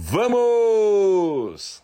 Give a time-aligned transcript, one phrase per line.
[0.00, 1.82] Vamos!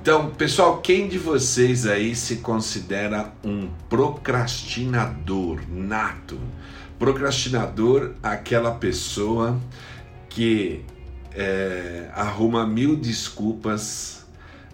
[0.00, 6.38] Então, pessoal, quem de vocês aí se considera um procrastinador nato?
[6.96, 9.60] Procrastinador, aquela pessoa
[10.28, 10.84] que
[11.34, 14.24] é, arruma mil desculpas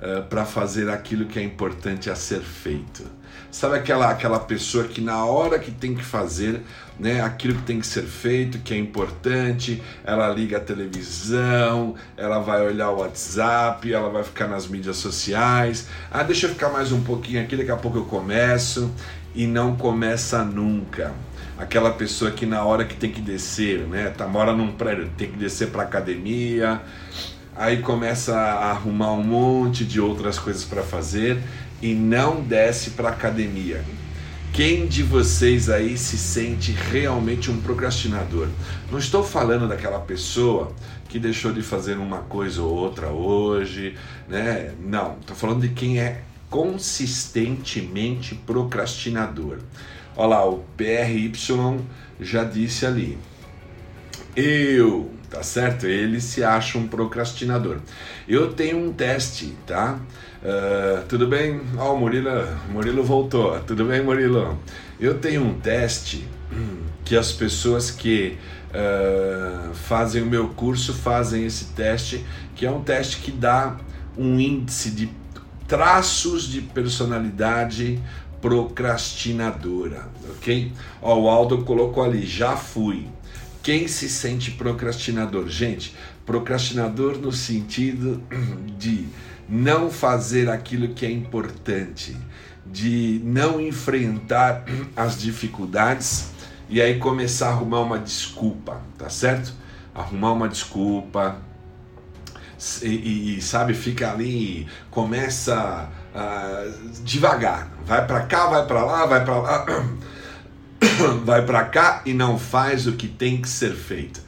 [0.01, 3.05] é, para fazer aquilo que é importante a ser feito.
[3.51, 6.61] Sabe aquela, aquela pessoa que na hora que tem que fazer
[6.99, 12.39] né, aquilo que tem que ser feito, que é importante, ela liga a televisão, ela
[12.39, 15.89] vai olhar o WhatsApp, ela vai ficar nas mídias sociais.
[16.11, 18.91] Ah, deixa eu ficar mais um pouquinho aqui, daqui a pouco eu começo.
[19.35, 21.15] E não começa nunca
[21.59, 25.31] aquela pessoa que na hora que tem que descer, né, tá mora num prédio, tem
[25.31, 26.83] que descer para academia,
[27.55, 31.39] aí começa a arrumar um monte de outras coisas para fazer
[31.81, 33.83] e não desce para academia.
[34.53, 38.49] Quem de vocês aí se sente realmente um procrastinador?
[38.91, 40.73] Não estou falando daquela pessoa
[41.09, 43.95] que deixou de fazer uma coisa ou outra hoje,
[44.27, 44.73] né?
[44.81, 49.59] Não, estou falando de quem é consistentemente procrastinador.
[50.17, 51.33] Olha lá, o PRY
[52.21, 53.19] já disse ali.
[54.35, 55.87] Eu, tá certo?
[55.87, 57.79] Ele se acha um procrastinador.
[58.27, 59.99] Eu tenho um teste, tá?
[60.43, 61.61] Uh, tudo bem?
[61.77, 62.31] Ó, oh, o Murilo,
[62.71, 63.59] Murilo voltou.
[63.61, 64.59] Tudo bem, Murilo?
[64.99, 66.27] Eu tenho um teste
[67.05, 68.37] que as pessoas que
[68.71, 73.77] uh, fazem o meu curso fazem esse teste, que é um teste que dá
[74.17, 75.11] um índice de
[75.69, 78.01] traços de personalidade
[78.41, 80.73] procrastinadora, ok?
[81.01, 83.09] Ó, o Aldo colocou ali, já fui.
[83.63, 85.49] Quem se sente procrastinador?
[85.49, 88.23] Gente, procrastinador no sentido
[88.79, 89.07] de
[89.49, 92.17] não fazer aquilo que é importante,
[92.65, 94.65] de não enfrentar
[94.97, 96.31] as dificuldades
[96.69, 99.53] e aí começar a arrumar uma desculpa, tá certo?
[99.95, 101.41] Arrumar uma desculpa,
[102.83, 109.25] e, e, sabe, fica ali, começa uh, devagar, vai para cá, vai para lá, vai
[109.25, 109.67] para lá,
[111.25, 114.21] vai para cá e não faz o que tem que ser feito.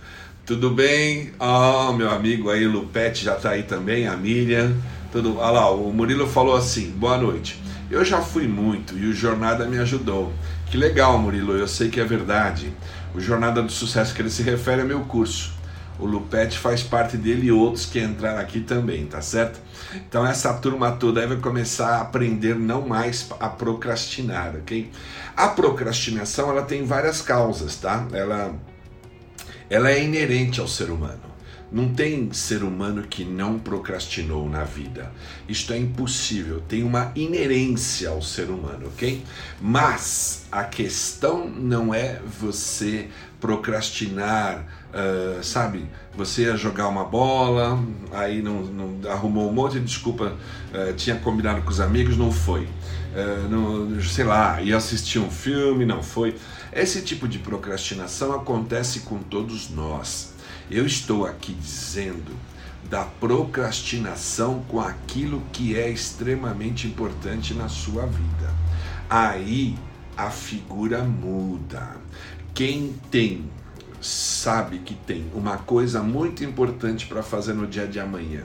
[0.44, 1.32] Tudo bem?
[1.38, 4.74] Oh, meu amigo aí, Lupete já tá aí também, a Miriam.
[5.12, 7.62] Tudo, olha lá, o Murilo falou assim: boa noite.
[7.90, 10.32] Eu já fui muito e o Jornada me ajudou.
[10.70, 12.72] Que legal, Murilo, eu sei que é verdade.
[13.14, 15.52] O Jornada do Sucesso que ele se refere é meu curso.
[15.98, 19.58] O Lupete faz parte dele e outros que entraram aqui também, tá certo?
[19.94, 24.90] Então essa turma toda vai começar a aprender não mais a procrastinar, ok?
[25.36, 28.06] A procrastinação ela tem várias causas, tá?
[28.12, 28.54] Ela,
[29.70, 31.28] ela é inerente ao ser humano.
[31.70, 35.12] Não tem ser humano que não procrastinou na vida.
[35.46, 36.62] Isto é impossível.
[36.66, 39.22] Tem uma inerência ao ser humano, ok?
[39.60, 45.86] Mas a questão não é você procrastinar, uh, sabe?
[46.16, 47.82] Você ia jogar uma bola,
[48.12, 50.34] aí não, não arrumou um monte de desculpa,
[50.72, 52.62] uh, tinha combinado com os amigos, não foi.
[52.64, 56.36] Uh, não, sei lá, ia assistir um filme, não foi.
[56.72, 60.34] Esse tipo de procrastinação acontece com todos nós.
[60.70, 62.36] Eu estou aqui dizendo
[62.88, 68.54] da procrastinação com aquilo que é extremamente importante na sua vida.
[69.08, 69.76] Aí
[70.16, 71.96] a figura muda.
[72.54, 73.44] Quem tem,
[74.00, 78.44] sabe que tem uma coisa muito importante para fazer no dia de amanhã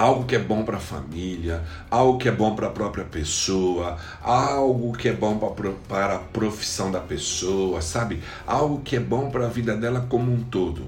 [0.00, 3.98] algo que é bom para a família, algo que é bom para a própria pessoa,
[4.22, 5.38] algo que é bom
[5.86, 8.22] para a profissão da pessoa, sabe?
[8.46, 10.86] Algo que é bom para a vida dela como um todo.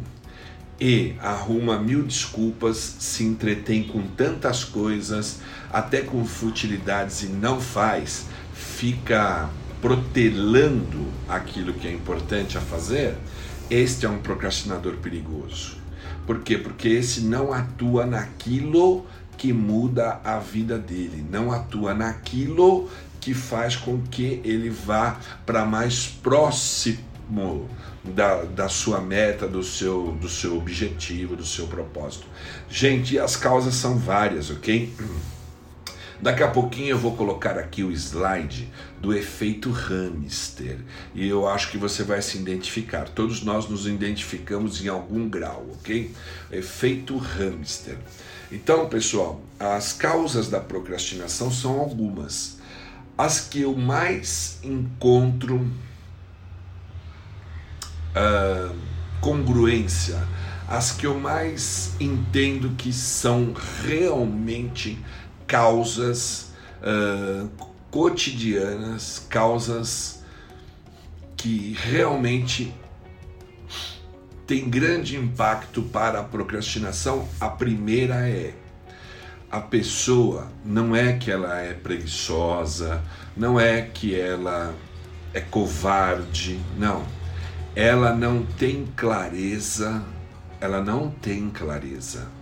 [0.81, 8.27] E arruma mil desculpas, se entretém com tantas coisas, até com futilidades e não faz,
[8.55, 9.49] fica
[9.83, 13.17] protelando aquilo que é importante a fazer.
[13.69, 15.77] Este é um procrastinador perigoso.
[16.25, 16.57] Por quê?
[16.57, 19.05] Porque esse não atua naquilo
[19.37, 22.89] que muda a vida dele, não atua naquilo
[23.21, 27.69] que faz com que ele vá para mais próximo
[28.05, 32.27] da, da sua meta, do seu, do seu objetivo, do seu propósito.
[32.71, 34.93] Gente, as causas são várias, ok?
[36.23, 38.71] Daqui a pouquinho eu vou colocar aqui o slide
[39.01, 40.79] do efeito hamster
[41.17, 43.09] e eu acho que você vai se identificar.
[43.09, 46.15] Todos nós nos identificamos em algum grau, ok?
[46.53, 47.99] Efeito hamster.
[48.53, 52.59] Então, pessoal, as causas da procrastinação são algumas.
[53.19, 55.57] As que eu mais encontro
[58.15, 58.77] uh,
[59.21, 60.25] congruência
[60.73, 63.53] as que eu mais entendo que são
[63.85, 64.99] realmente
[65.53, 66.51] causas
[66.81, 67.47] uh,
[67.91, 70.23] cotidianas, causas
[71.37, 72.75] que realmente
[74.47, 77.29] têm grande impacto para a procrastinação.
[77.39, 78.55] A primeira é
[79.51, 83.03] a pessoa não é que ela é preguiçosa,
[83.37, 84.75] não é que ela
[85.35, 87.05] é covarde, não.
[87.77, 90.03] Ela não tem clareza,
[90.59, 92.42] ela não tem clareza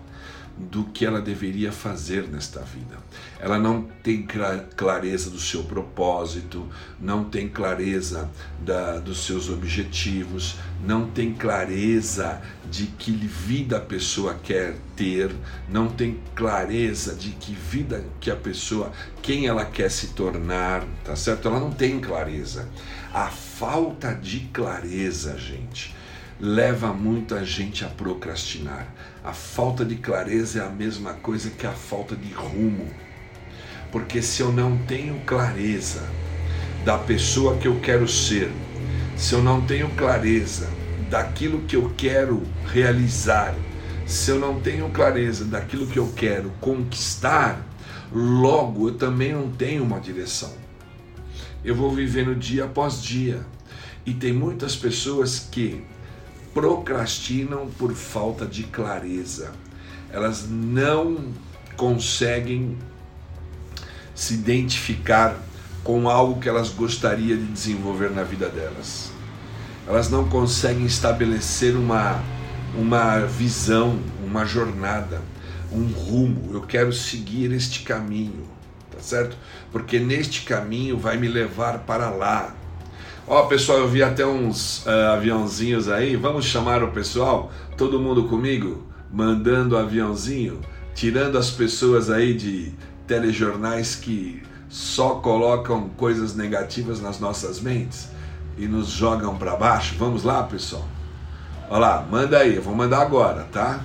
[0.70, 2.98] do que ela deveria fazer nesta vida.
[3.38, 4.26] Ela não tem
[4.76, 6.68] clareza do seu propósito,
[7.00, 8.30] não tem clareza
[8.60, 15.30] da, dos seus objetivos, não tem clareza de que vida a pessoa quer ter,
[15.68, 18.92] não tem clareza de que vida que a pessoa,
[19.22, 21.48] quem ela quer se tornar, tá certo?
[21.48, 22.68] Ela não tem clareza.
[23.12, 25.94] A falta de clareza, gente,
[26.38, 28.86] leva muita gente a procrastinar.
[29.30, 32.88] A falta de clareza é a mesma coisa que a falta de rumo.
[33.92, 36.02] Porque se eu não tenho clareza
[36.84, 38.50] da pessoa que eu quero ser,
[39.16, 40.68] se eu não tenho clareza
[41.08, 42.42] daquilo que eu quero
[42.72, 43.54] realizar,
[44.04, 47.64] se eu não tenho clareza daquilo que eu quero conquistar,
[48.12, 50.52] logo eu também não tenho uma direção.
[51.64, 53.46] Eu vou vivendo dia após dia.
[54.04, 55.84] E tem muitas pessoas que
[56.52, 59.52] procrastinam por falta de clareza.
[60.12, 61.32] Elas não
[61.76, 62.76] conseguem
[64.14, 65.36] se identificar
[65.82, 69.10] com algo que elas gostariam de desenvolver na vida delas.
[69.86, 72.22] Elas não conseguem estabelecer uma,
[72.76, 75.22] uma visão, uma jornada,
[75.72, 76.50] um rumo.
[76.52, 78.46] Eu quero seguir este caminho,
[78.90, 79.36] tá certo?
[79.72, 82.54] Porque neste caminho vai me levar para lá.
[83.32, 86.16] Ó, pessoal, eu vi até uns uh, aviãozinhos aí.
[86.16, 87.52] Vamos chamar o pessoal?
[87.76, 88.84] Todo mundo comigo?
[89.08, 90.60] Mandando aviãozinho?
[90.96, 92.74] Tirando as pessoas aí de
[93.06, 98.08] telejornais que só colocam coisas negativas nas nossas mentes
[98.58, 99.94] e nos jogam para baixo.
[99.96, 100.88] Vamos lá, pessoal?
[101.70, 103.78] Olha lá, manda aí, eu vou mandar agora, tá?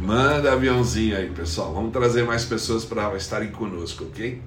[0.00, 1.74] Manda aviãozinho aí, pessoal.
[1.74, 4.40] Vamos trazer mais pessoas para estarem conosco, ok?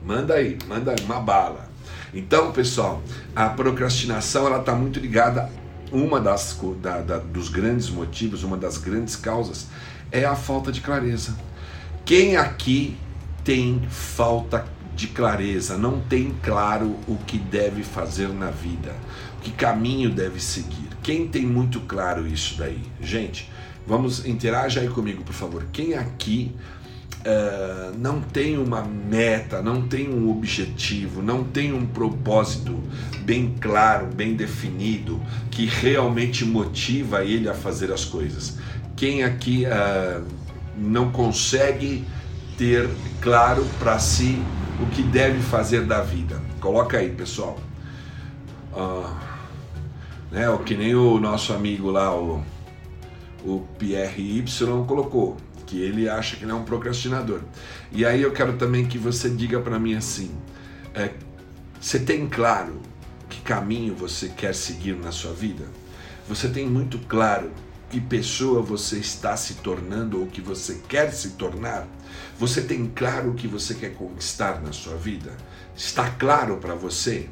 [0.00, 1.74] Manda aí, manda aí, uma bala.
[2.16, 3.02] Então, pessoal,
[3.34, 5.50] a procrastinação ela está muito ligada.
[5.92, 9.66] Uma das da, da, dos grandes motivos, uma das grandes causas
[10.10, 11.36] é a falta de clareza.
[12.06, 12.96] Quem aqui
[13.44, 14.64] tem falta
[14.94, 18.94] de clareza, não tem claro o que deve fazer na vida,
[19.42, 20.88] que caminho deve seguir?
[21.02, 22.82] Quem tem muito claro isso daí?
[22.98, 23.52] Gente,
[23.86, 25.66] vamos interagir aí comigo, por favor.
[25.70, 26.56] Quem aqui
[27.26, 32.80] uh, não tem uma meta, não tem um objetivo, não tem um propósito
[33.22, 35.20] bem claro, bem definido,
[35.50, 38.58] que realmente motiva ele a fazer as coisas.
[38.94, 40.24] Quem aqui uh,
[40.76, 42.04] não consegue
[42.56, 42.88] ter
[43.20, 44.40] claro para si
[44.80, 46.40] o que deve fazer da vida?
[46.60, 47.58] Coloca aí, pessoal.
[48.72, 49.10] Uh,
[50.30, 52.42] né, o que nem o nosso amigo lá, o,
[53.44, 55.36] o Pierre Y colocou
[55.66, 57.40] que ele acha que ele é um procrastinador.
[57.92, 60.30] E aí eu quero também que você diga para mim assim:
[60.94, 61.10] é,
[61.80, 62.80] você tem claro
[63.28, 65.64] que caminho você quer seguir na sua vida?
[66.28, 67.50] Você tem muito claro
[67.90, 71.86] que pessoa você está se tornando ou que você quer se tornar?
[72.38, 75.36] Você tem claro o que você quer conquistar na sua vida?
[75.76, 77.28] Está claro para você?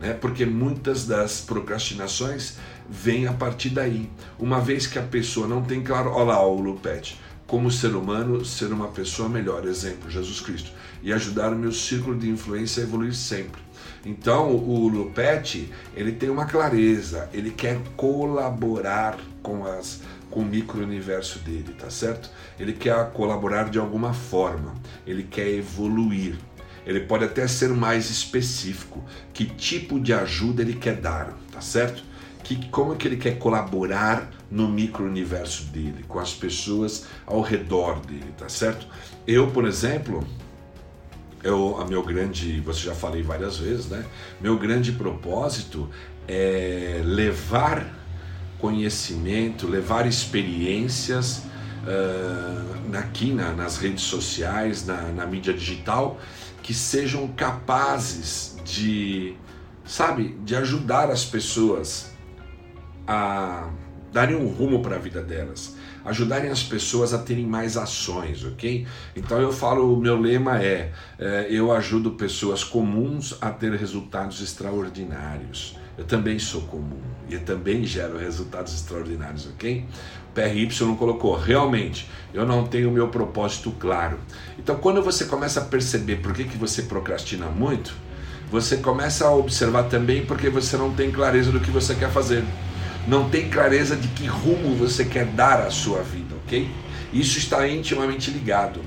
[0.00, 0.12] Né?
[0.12, 2.56] Porque muitas das procrastinações
[2.88, 4.10] vêm a partir daí.
[4.38, 8.44] Uma vez que a pessoa não tem claro, olha lá o Lupete, como ser humano,
[8.44, 9.64] ser uma pessoa melhor.
[9.66, 10.70] Exemplo, Jesus Cristo.
[11.02, 13.60] E ajudar o meu círculo de influência a evoluir sempre.
[14.04, 21.38] Então, o Lupete, ele tem uma clareza, ele quer colaborar com as com o micro-universo
[21.38, 22.28] dele, tá certo?
[22.58, 24.74] Ele quer colaborar de alguma forma,
[25.06, 26.36] ele quer evoluir.
[26.84, 32.02] Ele pode até ser mais específico, que tipo de ajuda ele quer dar, tá certo?
[32.46, 38.00] que, como é que ele quer colaborar no micro-universo dele, com as pessoas ao redor
[38.00, 38.86] dele, tá certo?
[39.26, 40.26] Eu, por exemplo,
[41.42, 44.04] eu, a meu grande, você já falei várias vezes, né?
[44.40, 45.88] Meu grande propósito
[46.28, 47.92] é levar
[48.58, 51.42] conhecimento, levar experiências
[51.84, 56.18] uh, aqui na, nas redes sociais, na, na mídia digital,
[56.62, 59.36] que sejam capazes de,
[59.84, 62.12] sabe, de ajudar as pessoas
[63.06, 63.68] a
[64.16, 68.86] darem um rumo para a vida delas, ajudarem as pessoas a terem mais ações, ok?
[69.14, 74.40] Então eu falo, o meu lema é, é eu ajudo pessoas comuns a ter resultados
[74.40, 75.76] extraordinários.
[75.98, 79.84] Eu também sou comum e eu também gero resultados extraordinários, ok?
[80.32, 80.66] PRY
[80.98, 84.18] colocou, realmente, eu não tenho meu propósito claro.
[84.58, 87.92] Então, quando você começa a perceber por que, que você procrastina muito,
[88.50, 92.42] você começa a observar também porque você não tem clareza do que você quer fazer.
[93.06, 96.68] Não tem clareza de que rumo você quer dar à sua vida, ok?
[97.12, 98.80] Isso está intimamente ligado.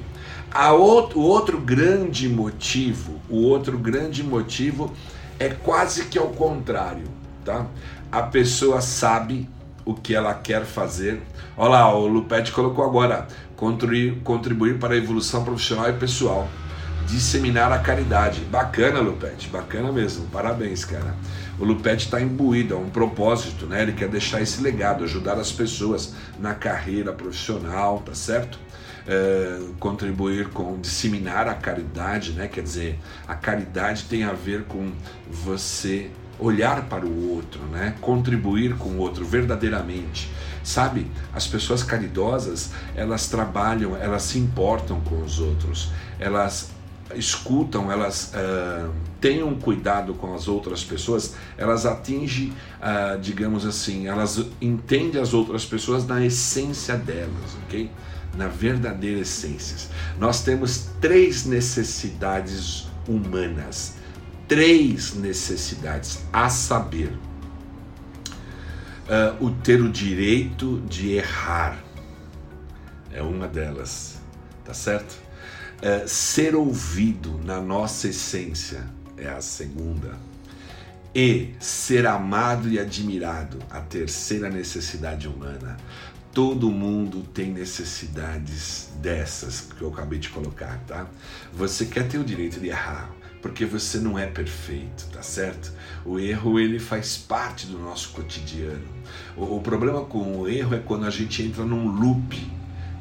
[0.52, 4.94] A outro, o outro grande motivo, o outro grande motivo
[5.38, 7.06] é quase que ao contrário,
[7.46, 7.66] tá?
[8.12, 9.48] A pessoa sabe
[9.86, 11.22] o que ela quer fazer.
[11.56, 16.48] Olha lá, o Lupete colocou agora, contribuir, contribuir para a evolução profissional e pessoal,
[17.08, 18.42] disseminar a caridade.
[18.42, 21.16] Bacana, Lupete, bacana mesmo, parabéns, cara.
[21.60, 23.82] O Lupete está imbuído, é um propósito, né?
[23.82, 28.58] Ele quer deixar esse legado, ajudar as pessoas na carreira profissional, tá certo?
[29.06, 32.48] É, contribuir com disseminar a caridade, né?
[32.48, 34.92] Quer dizer, a caridade tem a ver com
[35.30, 37.96] você olhar para o outro, né?
[38.00, 40.32] Contribuir com o outro verdadeiramente.
[40.64, 46.70] Sabe, as pessoas caridosas, elas trabalham, elas se importam com os outros, elas
[47.16, 55.22] escutam, elas uh, cuidado com as outras pessoas, elas atingem, uh, digamos assim, elas entendem
[55.22, 57.90] as outras pessoas na essência delas, ok?
[58.36, 59.90] na verdadeira essência.
[60.20, 63.96] Nós temos três necessidades humanas,
[64.48, 67.12] três necessidades, a saber,
[69.10, 71.80] uh, o ter o direito de errar
[73.12, 74.20] é uma delas,
[74.64, 75.29] tá certo?
[75.80, 80.18] Uh, ser ouvido na nossa essência é a segunda.
[81.16, 85.78] E ser amado e admirado, a terceira necessidade humana.
[86.34, 91.08] Todo mundo tem necessidades dessas que eu acabei de colocar, tá?
[91.54, 93.10] Você quer ter o direito de errar,
[93.42, 95.72] porque você não é perfeito, tá certo?
[96.06, 98.86] O erro ele faz parte do nosso cotidiano.
[99.36, 102.59] O, o problema com o erro é quando a gente entra num loop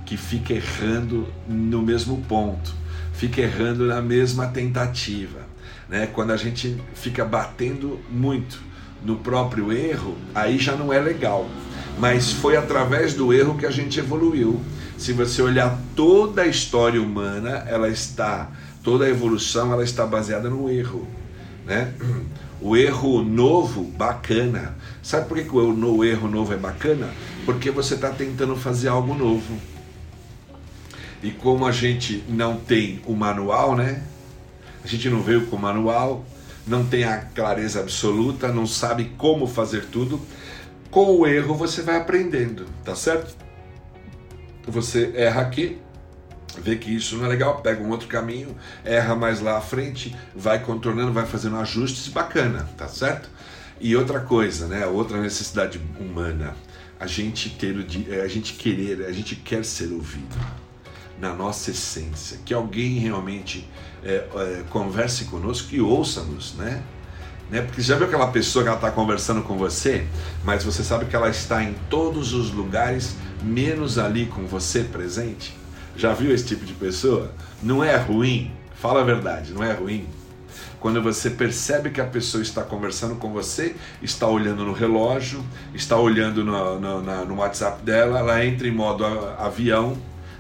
[0.09, 2.75] que fica errando no mesmo ponto,
[3.13, 5.41] fica errando na mesma tentativa,
[5.89, 6.07] né?
[6.07, 8.61] Quando a gente fica batendo muito
[9.05, 11.49] no próprio erro, aí já não é legal
[11.99, 14.61] mas foi através do erro que a gente evoluiu.
[14.97, 18.51] Se você olhar toda a história humana, ela está,
[18.83, 21.07] toda a evolução, ela está baseada no erro,
[21.67, 21.93] né?
[22.61, 24.75] O erro novo, bacana.
[25.01, 27.09] Sabe por que o erro novo é bacana?
[27.45, 29.59] Porque você está tentando fazer algo novo.
[31.23, 34.03] E como a gente não tem o manual, né?
[34.85, 36.25] A gente não veio com o manual,
[36.67, 40.21] não tem a clareza absoluta, não sabe como fazer tudo
[40.91, 43.37] com o erro você vai aprendendo, tá certo?
[44.67, 45.79] Você erra aqui,
[46.61, 50.15] vê que isso não é legal, pega um outro caminho, erra mais lá à frente,
[50.35, 53.29] vai contornando, vai fazendo ajustes, bacana, tá certo?
[53.81, 54.87] E outra coisa, né?
[54.87, 56.55] Outra necessidade humana,
[56.99, 57.77] a gente ter
[58.11, 60.37] é, a gente querer, a gente quer ser ouvido
[61.21, 63.69] na nossa essência, que alguém realmente
[64.05, 66.83] é, é, converse conosco e ouça-nos, né?
[67.51, 67.63] Né?
[67.63, 70.07] Porque já viu aquela pessoa que ela está conversando com você,
[70.45, 75.57] mas você sabe que ela está em todos os lugares, menos ali com você presente?
[75.97, 77.33] Já viu esse tipo de pessoa?
[77.63, 80.07] Não é ruim, fala a verdade, não é ruim.
[80.79, 85.45] Quando você percebe que a pessoa está conversando com você, está olhando no relógio,
[85.75, 89.97] está olhando no, no, no WhatsApp dela, ela entra em modo avião,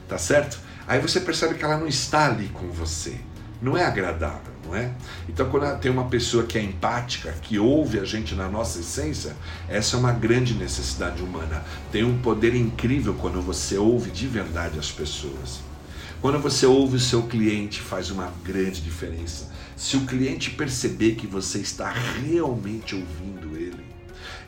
[0.07, 0.61] tá certo?
[0.89, 3.15] Aí você percebe que ela não está ali com você.
[3.63, 4.93] Não é agradável não é?
[5.29, 9.35] Então, quando tem uma pessoa que é empática, que ouve a gente na nossa essência,
[9.69, 11.65] essa é uma grande necessidade humana.
[11.91, 15.61] Tem um poder incrível quando você ouve de verdade as pessoas.
[16.21, 19.51] Quando você ouve o seu cliente, faz uma grande diferença.
[19.77, 23.48] Se o cliente perceber que você está realmente ouvindo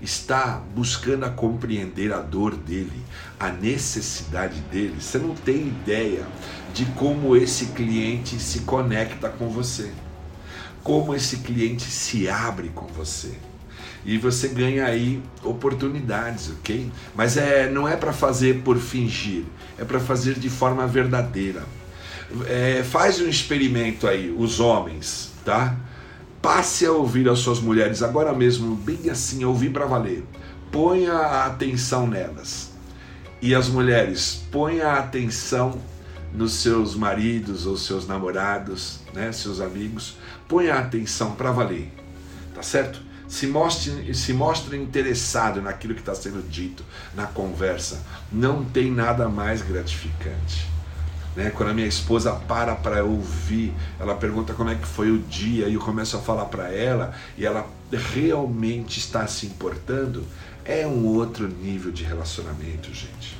[0.00, 3.02] está buscando a compreender a dor dele,
[3.38, 6.26] a necessidade dele, você não tem ideia
[6.72, 9.90] de como esse cliente se conecta com você
[10.82, 13.32] como esse cliente se abre com você.
[14.04, 16.90] E você ganha aí oportunidades, ok?
[17.14, 19.44] Mas é, não é para fazer por fingir,
[19.78, 21.62] é para fazer de forma verdadeira.
[22.46, 25.76] É, faz um experimento aí, os homens, tá?
[26.42, 30.24] Passe a ouvir as suas mulheres agora mesmo, bem assim, ouvir para valer.
[30.72, 32.70] Ponha a atenção nelas.
[33.42, 35.80] E as mulheres, ponha a atenção
[36.32, 40.16] nos seus maridos ou seus namorados, né, seus amigos,
[40.48, 41.92] ponha atenção para valer,
[42.54, 43.02] tá certo?
[43.28, 48.02] Se mostre, se mostre interessado naquilo que está sendo dito, na conversa.
[48.30, 50.68] Não tem nada mais gratificante.
[51.36, 51.50] Né?
[51.50, 55.68] Quando a minha esposa para para ouvir, ela pergunta como é que foi o dia
[55.68, 60.24] e eu começo a falar para ela e ela realmente está se importando,
[60.64, 63.38] é um outro nível de relacionamento, gente.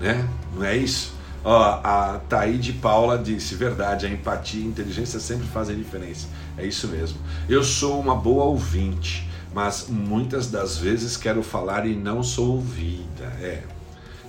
[0.00, 0.26] Né?
[0.54, 1.14] Não é isso?
[1.42, 6.26] Ó, a Taíde Paula disse, verdade, a empatia e a inteligência sempre fazem diferença.
[6.56, 7.18] É isso mesmo.
[7.48, 13.24] Eu sou uma boa ouvinte, mas muitas das vezes quero falar e não sou ouvida.
[13.40, 13.62] É,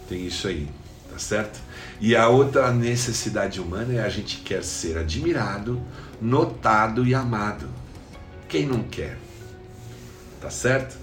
[0.07, 0.69] tem isso aí,
[1.21, 1.59] certo?
[1.99, 5.81] E a outra necessidade humana é a gente quer ser admirado,
[6.21, 7.69] notado e amado.
[8.47, 9.17] Quem não quer?
[10.41, 10.97] Tá certo?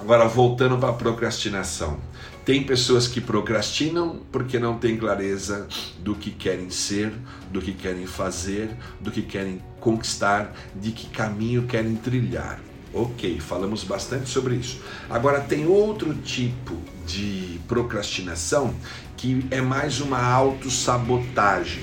[0.00, 1.98] Agora voltando para a procrastinação.
[2.44, 5.66] Tem pessoas que procrastinam porque não têm clareza
[5.98, 7.12] do que querem ser,
[7.50, 12.58] do que querem fazer, do que querem conquistar, de que caminho querem trilhar.
[12.94, 14.80] Ok, falamos bastante sobre isso.
[15.10, 16.74] Agora, tem outro tipo
[17.06, 18.74] de procrastinação
[19.18, 21.82] que é mais uma autossabotagem.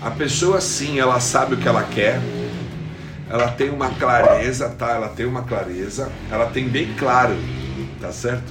[0.00, 2.22] A pessoa, sim, ela sabe o que ela quer,
[3.28, 4.92] ela tem uma clareza, tá?
[4.92, 7.34] Ela tem uma clareza, ela tem bem claro,
[8.00, 8.50] tá certo?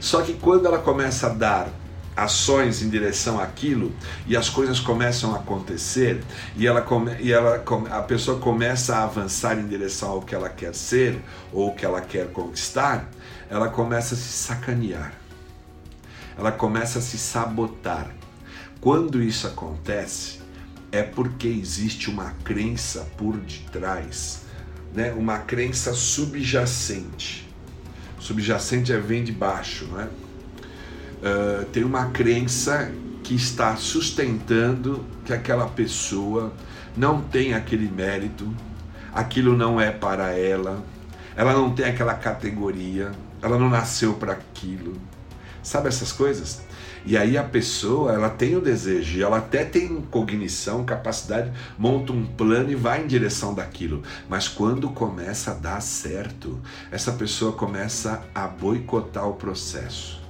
[0.00, 1.68] Só que quando ela começa a dar
[2.16, 3.92] ações em direção àquilo
[4.26, 6.22] e as coisas começam a acontecer
[6.56, 10.48] e ela come, e ela a pessoa começa a avançar em direção ao que ela
[10.48, 11.20] quer ser
[11.52, 13.10] ou o que ela quer conquistar,
[13.50, 15.25] ela começa a se sacanear.
[16.36, 18.10] Ela começa a se sabotar.
[18.80, 20.40] Quando isso acontece,
[20.92, 24.42] é porque existe uma crença por detrás,
[24.94, 25.12] né?
[25.12, 27.46] Uma crença subjacente
[28.26, 30.04] Subjacente é vem de baixo, não é?
[30.04, 32.90] Uh, tem uma crença
[33.22, 36.52] que está sustentando que aquela pessoa
[36.96, 38.52] não tem aquele mérito,
[39.12, 40.84] aquilo não é para ela,
[41.36, 44.96] ela não tem aquela categoria, ela não nasceu para aquilo.
[45.66, 46.60] Sabe essas coisas?
[47.04, 52.24] E aí a pessoa, ela tem o desejo, ela até tem cognição, capacidade, monta um
[52.24, 54.04] plano e vai em direção daquilo.
[54.28, 60.24] Mas quando começa a dar certo, essa pessoa começa a boicotar o processo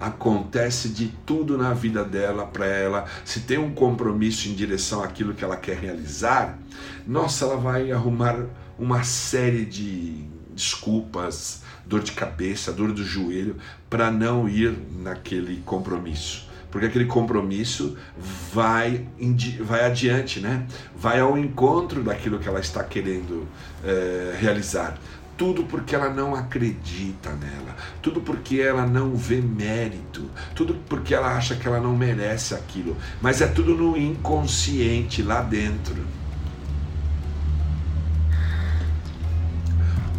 [0.00, 3.04] acontece de tudo na vida dela para ela.
[3.24, 6.56] Se tem um compromisso em direção àquilo que ela quer realizar,
[7.04, 8.46] nossa, ela vai arrumar
[8.78, 13.56] uma série de desculpas, dor de cabeça, dor do joelho,
[13.88, 16.46] para não ir naquele compromisso.
[16.70, 17.96] Porque aquele compromisso
[18.52, 19.06] vai,
[19.62, 20.66] vai adiante, né?
[20.94, 23.48] vai ao encontro daquilo que ela está querendo
[23.82, 24.98] é, realizar.
[25.36, 31.36] Tudo porque ela não acredita nela, tudo porque ela não vê mérito, tudo porque ela
[31.36, 35.96] acha que ela não merece aquilo, mas é tudo no inconsciente lá dentro.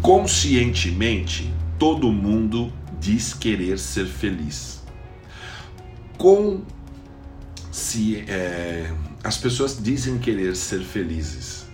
[0.00, 4.82] Conscientemente, todo mundo diz querer ser feliz.
[6.18, 6.60] Com
[7.72, 8.92] se é,
[9.24, 11.66] as pessoas dizem querer ser felizes,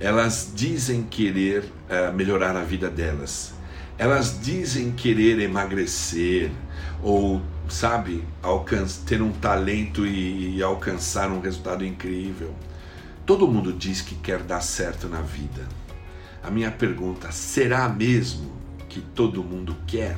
[0.00, 3.54] elas dizem querer é, melhorar a vida delas,
[3.96, 6.50] elas dizem querer emagrecer
[7.00, 8.24] ou sabe
[9.06, 12.52] ter um talento e, e alcançar um resultado incrível.
[13.24, 15.62] Todo mundo diz que quer dar certo na vida.
[16.42, 18.63] A minha pergunta: será mesmo
[18.94, 20.16] que todo mundo quer.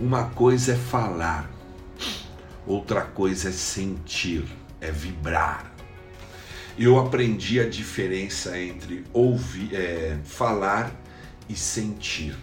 [0.00, 1.50] Uma coisa é falar,
[2.66, 4.46] outra coisa é sentir,
[4.80, 5.70] é vibrar.
[6.78, 10.90] Eu aprendi a diferença entre ouvir, é, falar
[11.46, 12.34] e sentir.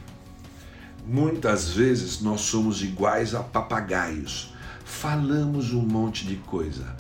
[1.04, 4.54] Muitas vezes nós somos iguais a papagaios,
[4.86, 6.96] falamos um monte de coisa,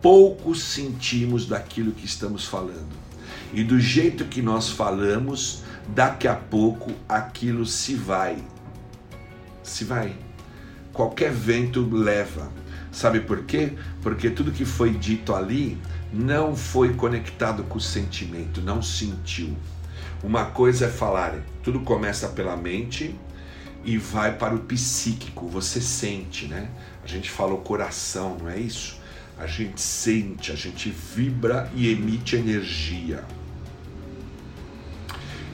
[0.00, 2.94] pouco sentimos daquilo que estamos falando.
[3.52, 8.38] E do jeito que nós falamos, daqui a pouco aquilo se vai.
[9.62, 10.14] Se vai.
[10.92, 12.50] Qualquer vento leva.
[12.90, 13.74] Sabe por quê?
[14.02, 15.78] Porque tudo que foi dito ali
[16.12, 19.54] não foi conectado com o sentimento, não sentiu.
[20.22, 23.14] Uma coisa é falar, tudo começa pela mente
[23.84, 26.70] e vai para o psíquico, você sente, né?
[27.04, 28.98] A gente fala o coração, não é isso?
[29.38, 33.22] A gente sente, a gente vibra e emite energia.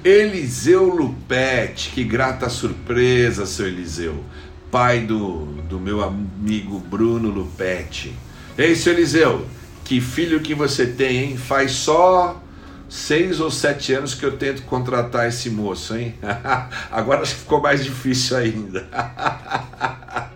[0.04, 4.24] Eliseu Lupete, que grata surpresa, seu Eliseu,
[4.68, 8.12] pai do, do meu amigo Bruno Lupete.
[8.58, 9.46] Ei, seu Eliseu,
[9.84, 11.36] que filho que você tem, hein?
[11.36, 12.42] Faz só
[12.88, 16.16] seis ou sete anos que eu tento contratar esse moço, hein?
[16.90, 18.88] Agora ficou mais difícil ainda.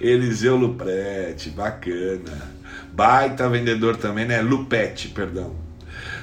[0.00, 2.50] Eliseu Lupete, bacana.
[2.92, 4.42] Baita vendedor também, né?
[4.42, 5.69] Lupete, perdão.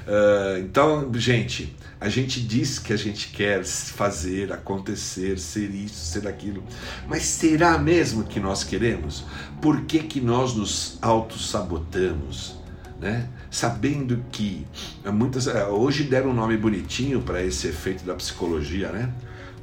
[0.08, 6.28] Uh, então, gente, a gente diz que a gente quer fazer, acontecer, ser isso, ser
[6.28, 6.63] aquilo,
[7.08, 9.26] mas será mesmo que nós queremos?
[9.62, 12.56] Por que, que nós nos auto-sabotamos?
[13.00, 13.30] Né?
[13.52, 14.66] Sabendo que
[15.06, 19.13] muitas eh, hoje deram um nome bonitinho para esse efeito da psicologia, né?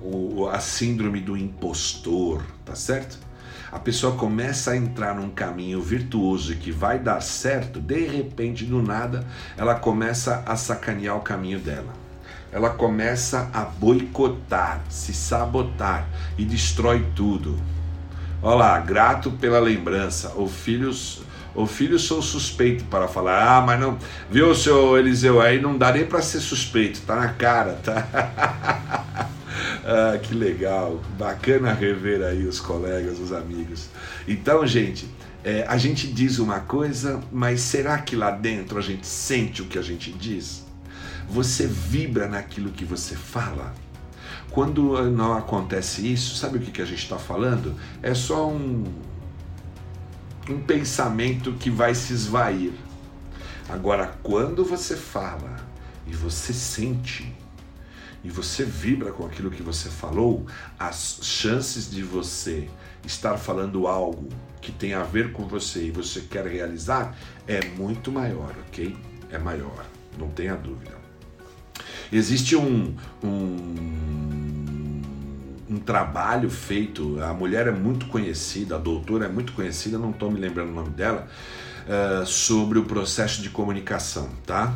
[0.01, 3.19] O, a síndrome do impostor, tá certo?
[3.75, 8.81] A pessoa começa a entrar num caminho virtuoso que vai dar certo, de repente, do
[8.81, 11.93] nada, ela começa a sacanear o caminho dela.
[12.53, 16.07] Ela começa a boicotar, se sabotar
[16.39, 17.59] e destrói tudo.
[18.41, 20.35] Olha lá, grato pela lembrança.
[20.37, 20.93] O filho,
[21.53, 23.57] o filho sou suspeito para falar.
[23.57, 23.99] Ah, mas não.
[24.31, 25.41] Viu, seu Eliseu?
[25.41, 29.27] Aí não dá nem para ser suspeito, tá na cara, tá?
[29.85, 33.89] Ah, que legal, bacana rever aí os colegas, os amigos.
[34.27, 35.09] Então, gente,
[35.45, 39.67] é, a gente diz uma coisa, mas será que lá dentro a gente sente o
[39.67, 40.65] que a gente diz?
[41.29, 43.75] Você vibra naquilo que você fala?
[44.51, 47.75] Quando não acontece isso, sabe o que, que a gente está falando?
[48.03, 48.85] É só um,
[50.49, 52.73] um pensamento que vai se esvair.
[53.69, 55.57] Agora, quando você fala
[56.07, 57.35] e você sente,
[58.25, 60.47] e você vibra com aquilo que você falou,
[60.79, 62.69] as chances de você
[63.05, 64.29] estar falando algo
[64.63, 67.15] que tem a ver com você e você quer realizar
[67.47, 68.97] é muito maior, ok?
[69.31, 69.85] É maior,
[70.19, 70.93] não tenha dúvida.
[72.11, 75.03] Existe um, um,
[75.69, 80.31] um trabalho feito, a mulher é muito conhecida, a doutora é muito conhecida, não estou
[80.31, 81.29] me lembrando o nome dela,
[81.87, 84.75] uh, sobre o processo de comunicação, tá?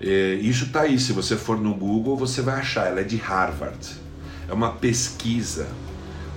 [0.00, 2.86] É, isso está aí, se você for no Google, você vai achar.
[2.86, 3.86] Ela é de Harvard.
[4.48, 5.68] É uma pesquisa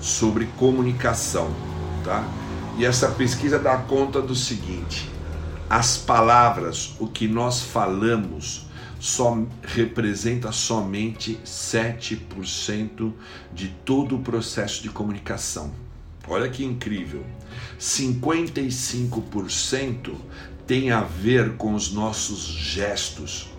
[0.02, 1.54] sobre comunicação,
[2.04, 2.28] tá?
[2.78, 5.10] E essa pesquisa dá conta do seguinte:
[5.70, 8.68] as palavras, o que nós falamos,
[9.00, 13.14] só representa somente 7%
[13.54, 15.72] de todo o processo de comunicação.
[16.28, 17.26] Olha que incrível.
[17.80, 20.16] 55%
[20.66, 23.50] tem a ver com os nossos gestos,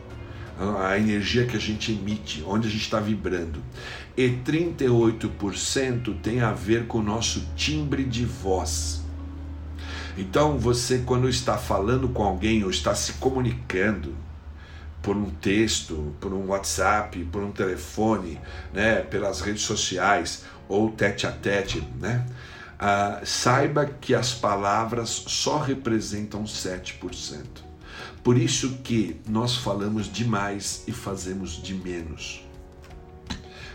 [0.59, 3.62] a energia que a gente emite, onde a gente está vibrando.
[4.17, 9.03] E 38% tem a ver com o nosso timbre de voz.
[10.17, 14.14] Então, você, quando está falando com alguém ou está se comunicando
[15.03, 18.40] por um texto, por um WhatsApp, por um telefone,
[18.73, 22.25] né, pelas redes sociais ou tete a tete, né,
[22.79, 27.63] ah, saiba que as palavras só representam 7%.
[28.24, 32.42] Por isso que nós falamos demais e fazemos de menos.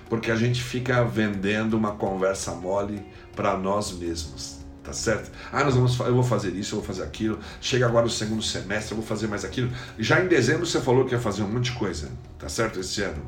[0.10, 3.00] Porque a gente fica vendendo uma conversa mole
[3.36, 5.32] para nós mesmos, tá certo?
[5.52, 7.38] Ah, nós vamos, eu vou fazer isso, eu vou fazer aquilo.
[7.62, 9.72] Chega agora o segundo semestre, eu vou fazer mais aquilo.
[10.00, 12.10] Já em dezembro você falou que ia fazer um monte de coisa,
[12.40, 12.80] tá certo?
[12.80, 13.22] Esse ano.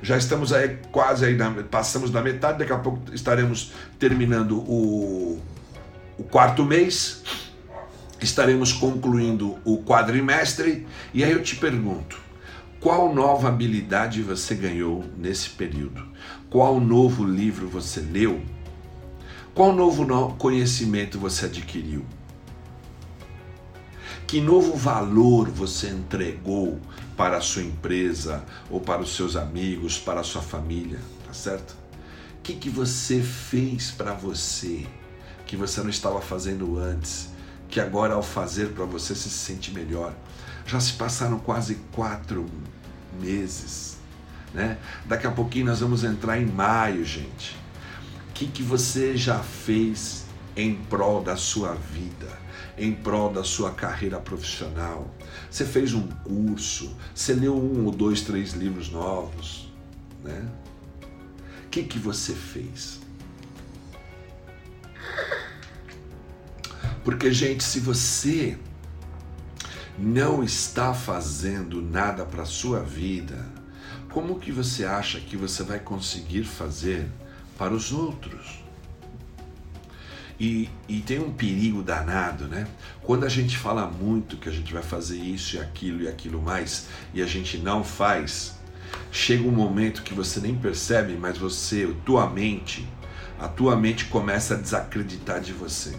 [0.00, 5.38] Já estamos aí quase aí, na, passamos da metade, daqui a pouco estaremos terminando o,
[6.16, 7.22] o quarto mês
[8.24, 12.20] estaremos concluindo o quadrimestre e aí eu te pergunto:
[12.80, 16.04] qual nova habilidade você ganhou nesse período?
[16.50, 18.42] Qual novo livro você leu?
[19.54, 22.04] Qual novo conhecimento você adquiriu?
[24.26, 26.80] Que novo valor você entregou
[27.16, 31.76] para a sua empresa ou para os seus amigos, para a sua família, tá certo?
[32.38, 34.86] O que, que você fez para você
[35.46, 37.31] que você não estava fazendo antes?
[37.72, 40.14] Que agora ao fazer para você se sente melhor.
[40.66, 42.44] Já se passaram quase quatro
[43.18, 43.96] meses,
[44.52, 44.76] né?
[45.06, 47.56] Daqui a pouquinho nós vamos entrar em maio, gente.
[48.28, 52.28] O que, que você já fez em prol da sua vida,
[52.76, 55.10] em prol da sua carreira profissional?
[55.50, 59.72] Você fez um curso, você leu um ou dois, três livros novos,
[60.22, 60.46] né?
[61.64, 63.00] O que, que você fez?
[67.04, 68.56] Porque, gente, se você
[69.98, 73.44] não está fazendo nada para a sua vida,
[74.10, 77.08] como que você acha que você vai conseguir fazer
[77.58, 78.62] para os outros?
[80.38, 82.66] E, e, tem um perigo danado, né?
[83.02, 86.40] Quando a gente fala muito que a gente vai fazer isso e aquilo e aquilo
[86.40, 88.54] mais e a gente não faz,
[89.10, 92.88] chega um momento que você nem percebe, mas você, tua mente,
[93.38, 95.96] a tua mente começa a desacreditar de você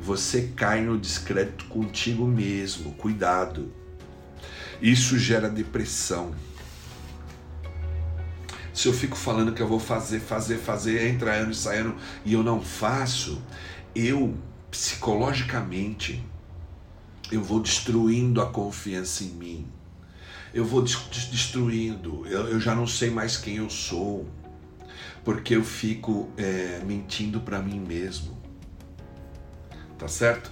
[0.00, 2.92] você cai no descrédito contigo mesmo.
[2.94, 3.70] Cuidado.
[4.80, 6.34] Isso gera depressão.
[8.72, 11.96] Se eu fico falando que eu vou fazer, fazer, fazer, entra ano e sai ano
[12.24, 13.42] e eu não faço,
[13.94, 14.34] eu
[14.70, 16.24] psicologicamente
[17.30, 19.66] eu vou destruindo a confiança em mim.
[20.52, 24.26] eu vou destruindo, eu, eu já não sei mais quem eu sou,
[25.24, 28.39] porque eu fico é, mentindo para mim mesmo.
[30.00, 30.50] Tá certo?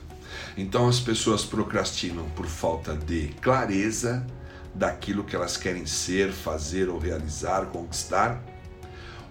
[0.58, 4.26] Então as pessoas procrastinam por falta de clareza
[4.74, 8.42] daquilo que elas querem ser, fazer ou realizar, conquistar,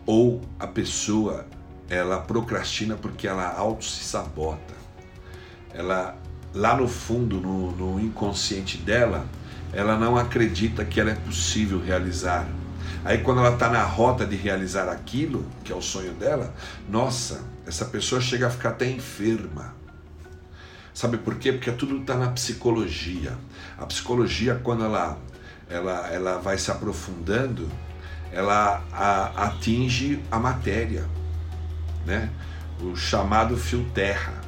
[0.08, 1.46] ou a pessoa
[1.88, 4.74] ela procrastina porque ela auto se sabota.
[5.72, 6.18] Ela
[6.52, 9.24] lá no fundo, no, no inconsciente dela,
[9.72, 12.48] ela não acredita que ela é possível realizar.
[13.06, 16.56] Aí quando ela está na rota de realizar aquilo, que é o sonho dela,
[16.90, 19.77] nossa, essa pessoa chega a ficar até enferma.
[20.98, 21.52] Sabe por quê?
[21.54, 23.38] Porque tudo está na psicologia.
[23.78, 25.16] A psicologia, quando ela,
[25.70, 27.70] ela, ela vai se aprofundando,
[28.32, 31.08] ela a, atinge a matéria,
[32.04, 32.32] né?
[32.82, 34.42] o chamado fio terra.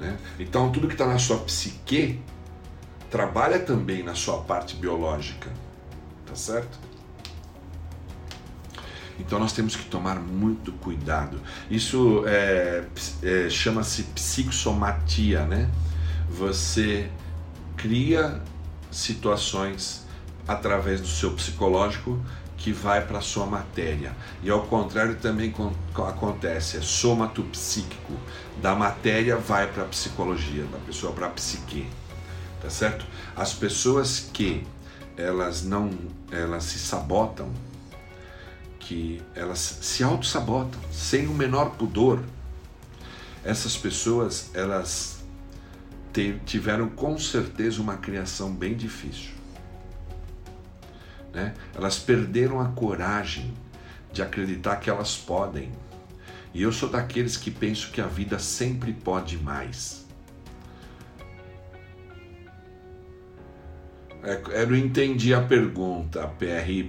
[0.00, 0.16] Né?
[0.38, 2.22] Então, tudo que está na sua psique
[3.10, 5.52] trabalha também na sua parte biológica,
[6.24, 6.78] tá certo?
[9.18, 11.40] Então nós temos que tomar muito cuidado.
[11.70, 12.84] Isso é,
[13.22, 15.70] é, chama-se psicossomatia, né?
[16.30, 17.08] Você
[17.76, 18.42] cria
[18.90, 20.04] situações
[20.46, 22.20] através do seu psicológico
[22.56, 24.16] que vai para a sua matéria.
[24.42, 25.54] E ao contrário também
[25.94, 28.14] acontece, é somato psíquico.
[28.62, 31.86] Da matéria vai para a psicologia, da pessoa para a psique.
[32.62, 33.04] Tá certo?
[33.36, 34.66] As pessoas que
[35.16, 35.90] elas não,
[36.30, 37.50] elas se sabotam,
[38.84, 42.22] que elas se auto-sabotam sem o menor pudor.
[43.44, 45.22] Essas pessoas, elas
[46.46, 49.34] tiveram com certeza uma criação bem difícil
[51.34, 51.52] né?
[51.74, 53.52] Elas perderam a coragem
[54.12, 55.72] de acreditar que elas podem.
[56.54, 60.06] E eu sou daqueles que penso que a vida sempre pode mais.
[64.22, 66.88] É, eu não entendi a pergunta, PRY.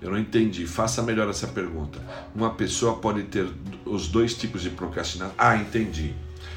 [0.00, 0.66] Eu não entendi.
[0.66, 2.00] Faça melhor essa pergunta.
[2.34, 3.46] Uma pessoa pode ter
[3.84, 5.34] os dois tipos de procrastinação?
[5.36, 6.14] Ah, entendi.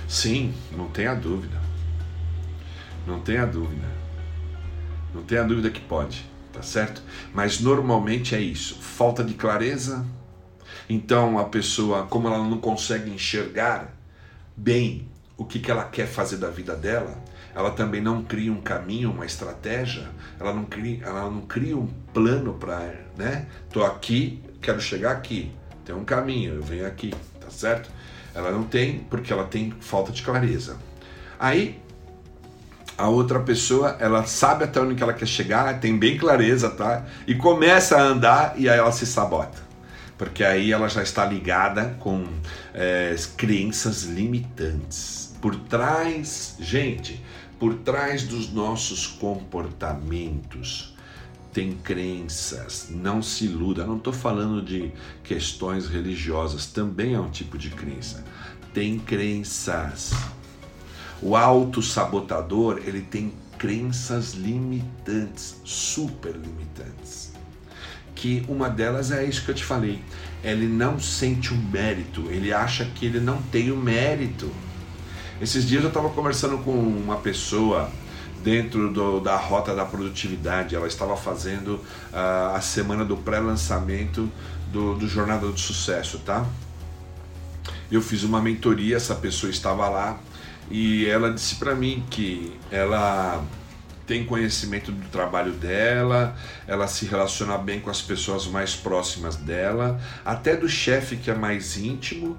[0.07, 1.61] Sim, não tenha dúvida.
[3.05, 3.87] Não tenha dúvida.
[5.13, 7.01] Não tenha dúvida que pode, tá certo?
[7.33, 10.05] Mas normalmente é isso, falta de clareza.
[10.89, 13.93] Então a pessoa, como ela não consegue enxergar
[14.55, 17.23] bem o que, que ela quer fazer da vida dela,
[17.55, 20.07] ela também não cria um caminho, uma estratégia,
[20.39, 23.47] ela não cria, ela não cria um plano para, né?
[23.71, 25.51] Tô aqui, quero chegar aqui,
[25.85, 27.89] tem um caminho, eu venho aqui, tá certo?
[28.33, 30.77] Ela não tem porque ela tem falta de clareza.
[31.39, 31.81] Aí
[32.97, 37.05] a outra pessoa, ela sabe até onde ela quer chegar, tem bem clareza, tá?
[37.27, 39.61] E começa a andar e aí ela se sabota.
[40.17, 42.25] Porque aí ela já está ligada com
[42.73, 45.33] é, crenças limitantes.
[45.41, 47.21] Por trás, gente,
[47.63, 50.93] por trás dos nossos comportamentos
[51.53, 52.89] tem crenças.
[52.89, 53.85] Não se iluda.
[53.85, 54.91] Não estou falando de
[55.23, 58.21] questões religiosas, também é um tipo de crença.
[58.73, 60.11] Tem crenças.
[61.21, 67.31] O autossabotador, ele tem crenças limitantes, super limitantes.
[68.13, 70.01] Que uma delas é isso que eu te falei.
[70.43, 74.51] Ele não sente o mérito, ele acha que ele não tem o mérito.
[75.43, 77.91] Esses dias eu estava conversando com uma pessoa
[78.41, 80.73] dentro do, da rota da produtividade.
[80.73, 81.81] Ela estava fazendo
[82.13, 84.31] uh, a semana do pré-lançamento
[84.71, 86.45] do, do Jornada do Sucesso, tá?
[87.91, 90.17] Eu fiz uma mentoria, essa pessoa estava lá
[90.71, 93.43] e ela disse para mim que ela
[94.07, 99.99] tem conhecimento do trabalho dela, ela se relaciona bem com as pessoas mais próximas dela,
[100.23, 102.37] até do chefe que é mais íntimo,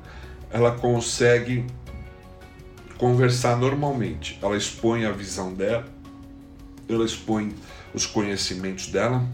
[0.51, 1.67] ela consegue
[2.99, 4.39] conversar normalmente.
[4.43, 5.85] Ela expõe a visão dela,
[6.89, 7.55] ela expõe
[7.93, 9.25] os conhecimentos dela,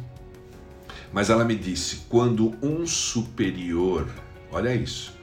[1.12, 4.08] mas ela me disse: quando um superior,
[4.52, 5.14] olha isso,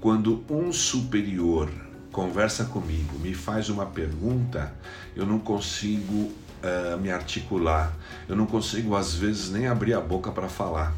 [0.00, 1.70] quando um superior
[2.10, 4.72] conversa comigo, me faz uma pergunta,
[5.16, 6.14] eu não consigo
[6.62, 7.96] uh, me articular,
[8.28, 10.92] eu não consigo às vezes nem abrir a boca para falar.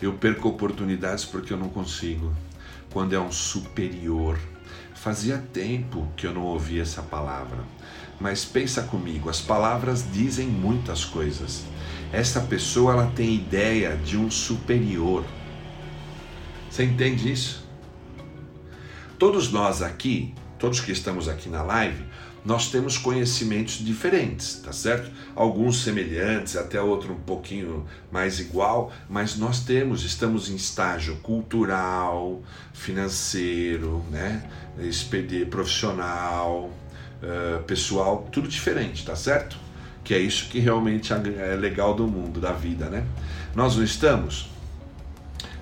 [0.00, 2.32] Eu perco oportunidades porque eu não consigo.
[2.92, 4.38] Quando é um superior,
[5.02, 7.58] fazia tempo que eu não ouvia essa palavra.
[8.20, 11.64] Mas pensa comigo, as palavras dizem muitas coisas.
[12.12, 15.24] Essa pessoa ela tem ideia de um superior.
[16.70, 17.66] Você entende isso?
[19.18, 22.04] Todos nós aqui, todos que estamos aqui na live,
[22.44, 25.10] nós temos conhecimentos diferentes, tá certo?
[25.34, 32.42] Alguns semelhantes, até outro um pouquinho mais igual, mas nós temos, estamos em estágio cultural,
[32.72, 34.42] financeiro, né?
[34.78, 36.70] Expedi profissional,
[37.22, 39.56] uh, pessoal, tudo diferente, tá certo?
[40.02, 43.04] Que é isso que realmente é legal do mundo, da vida, né?
[43.54, 44.50] Nós não estamos?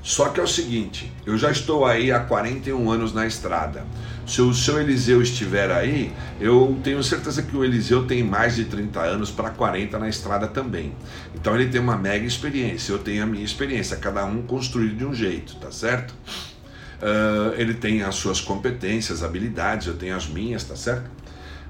[0.03, 3.85] Só que é o seguinte, eu já estou aí há 41 anos na estrada.
[4.31, 8.65] Se o seu Eliseu estiver aí, eu tenho certeza que o Eliseu tem mais de
[8.65, 10.95] 30 anos para 40 na estrada também.
[11.35, 15.05] Então ele tem uma mega experiência, eu tenho a minha experiência, cada um construído de
[15.05, 16.13] um jeito, tá certo?
[16.13, 21.11] Uh, ele tem as suas competências, habilidades, eu tenho as minhas, tá certo?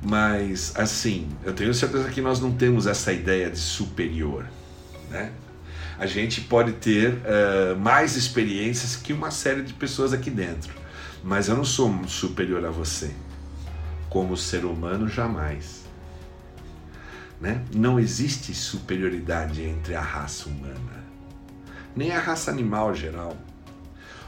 [0.03, 4.45] Mas assim, eu tenho certeza que nós não temos essa ideia de superior,
[5.11, 5.31] né?
[5.99, 10.80] a gente pode ter uh, mais experiências que uma série de pessoas aqui dentro.
[11.23, 13.15] Mas eu não sou superior a você.
[14.09, 15.85] Como ser humano, jamais.
[17.41, 17.65] Né?
[17.75, 21.05] Não existe superioridade entre a raça humana,
[21.97, 23.37] nem a raça animal geral.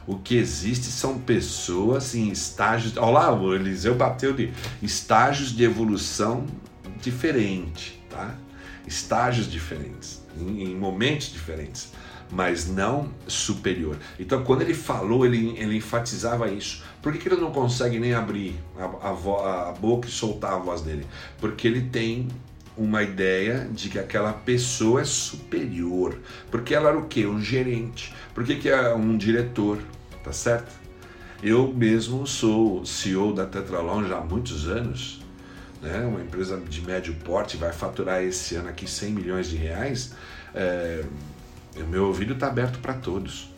[0.07, 2.97] O que existe são pessoas em estágios.
[2.97, 4.53] Olha lá, o Eliseu bateu de
[4.83, 6.47] estágios de evolução
[7.01, 8.35] diferente, tá?
[8.87, 11.93] Estágios diferentes em, em momentos diferentes,
[12.33, 13.97] mas não superior.
[14.19, 16.83] Então, quando ele falou, ele, ele enfatizava isso.
[17.03, 20.59] Por que, que ele não consegue nem abrir a, a, a boca e soltar a
[20.59, 21.07] voz dele?
[21.39, 22.29] Porque ele tem
[22.77, 26.19] uma ideia de que aquela pessoa é superior.
[26.51, 27.27] Porque ela era o quê?
[27.27, 28.15] Um gerente.
[28.35, 29.79] Por que, que é um diretor?
[30.25, 30.73] Tá certo?
[31.43, 35.23] Eu mesmo sou CEO da Tetralon já há muitos anos
[35.83, 35.99] né?
[36.07, 40.15] uma empresa de médio porte vai faturar esse ano aqui 100 milhões de reais,
[40.55, 41.05] é,
[41.81, 43.51] o meu ouvido está aberto para todos.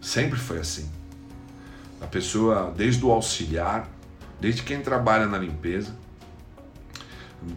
[0.00, 0.90] Sempre foi assim.
[2.00, 3.88] A pessoa, desde o auxiliar,
[4.40, 5.94] desde quem trabalha na limpeza,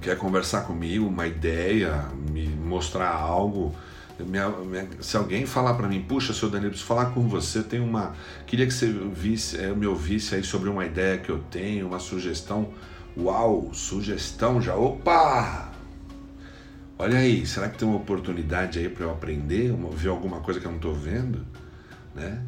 [0.02, 3.76] quer conversar comigo, uma ideia, me mostrar algo,
[4.20, 7.80] minha, minha, se alguém falar para mim, puxa, seu Danilo, preciso falar com você, tem
[7.80, 8.14] uma.
[8.46, 12.00] Queria que você visse, é, me ouvisse aí sobre uma ideia que eu tenho, uma
[12.00, 12.70] sugestão.
[13.18, 14.76] Uau, sugestão já.
[14.76, 15.71] Opa!
[17.02, 20.60] Olha aí, será que tem uma oportunidade aí para eu aprender, uma, ver alguma coisa
[20.60, 21.44] que eu não estou vendo?
[22.14, 22.40] Né?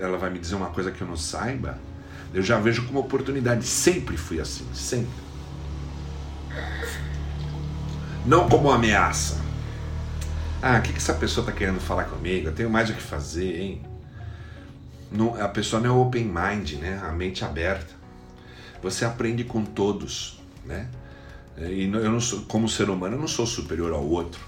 [0.00, 1.78] Ela vai me dizer uma coisa que eu não saiba?
[2.32, 3.66] Eu já vejo como oportunidade.
[3.66, 5.12] Sempre fui assim, sempre.
[8.24, 9.38] Não como ameaça.
[10.62, 12.48] Ah, o que, que essa pessoa está querendo falar comigo?
[12.48, 13.82] Eu tenho mais o que fazer, hein?
[15.12, 17.02] Não, a pessoa não é open mind, né?
[17.04, 17.92] A mente aberta.
[18.82, 20.88] Você aprende com todos, né?
[21.56, 24.40] E eu não sou, como ser humano, eu não sou superior ao outro.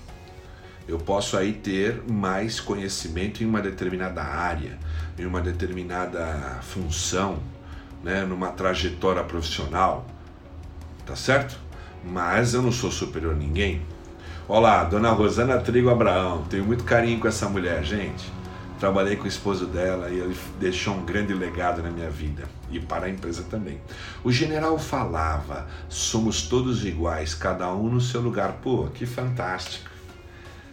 [0.89, 4.79] Eu posso aí ter mais conhecimento em uma determinada área,
[5.19, 7.39] em uma determinada função,
[8.03, 8.25] né?
[8.25, 10.07] Numa trajetória profissional,
[11.05, 11.59] tá certo?
[12.05, 13.83] Mas eu não sou superior a ninguém.
[14.49, 16.45] Olá, dona Rosana Trigo Abraão.
[16.49, 18.33] Tenho muito carinho com essa mulher, gente.
[18.79, 22.81] Trabalhei com o esposo dela e ele deixou um grande legado na minha vida e
[22.81, 23.81] para a empresa também.
[24.25, 28.55] O general falava: somos todos iguais, cada um no seu lugar.
[28.63, 29.91] Pô, que fantástico.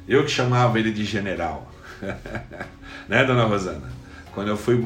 [0.07, 1.71] Eu que chamava ele de general.
[3.07, 3.91] né, dona Rosana?
[4.33, 4.81] Quando eu fui,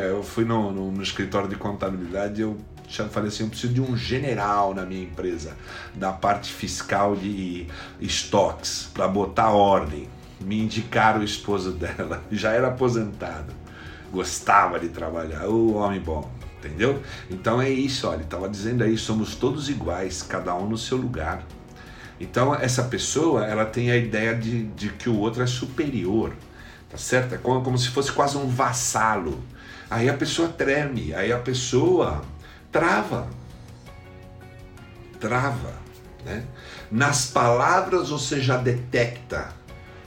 [0.00, 2.56] eu fui no, no, no escritório de contabilidade, eu
[3.10, 5.56] falei assim, eu preciso de um general na minha empresa,
[5.94, 7.66] da parte fiscal de
[8.00, 10.08] estoques, para botar ordem.
[10.40, 13.52] Me indicaram o esposo dela, já era aposentado,
[14.12, 16.30] gostava de trabalhar, o homem bom,
[16.64, 17.02] entendeu?
[17.28, 21.44] Então é isso, olha, estava dizendo aí, somos todos iguais, cada um no seu lugar.
[22.20, 26.32] Então essa pessoa, ela tem a ideia de, de que o outro é superior,
[26.88, 27.34] tá certo?
[27.34, 29.42] É como, como se fosse quase um vassalo.
[29.90, 32.22] Aí a pessoa treme, aí a pessoa
[32.70, 33.28] trava.
[35.18, 35.74] Trava.
[36.24, 36.44] Né?
[36.90, 39.52] Nas palavras você já detecta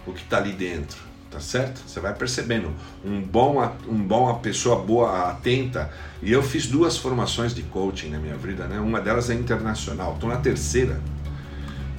[0.07, 0.97] o que está ali dentro,
[1.36, 1.82] tá certo?
[1.86, 2.71] Você vai percebendo.
[3.04, 5.91] Um bom, um bom uma pessoa boa, atenta.
[6.21, 8.80] E eu fiz duas formações de coaching na minha vida, né?
[8.80, 10.13] Uma delas é internacional.
[10.13, 11.02] Estou na terceira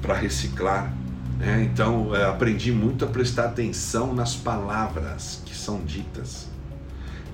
[0.00, 0.90] para reciclar.
[1.38, 1.68] Né?
[1.70, 6.48] Então aprendi muito a prestar atenção nas palavras que são ditas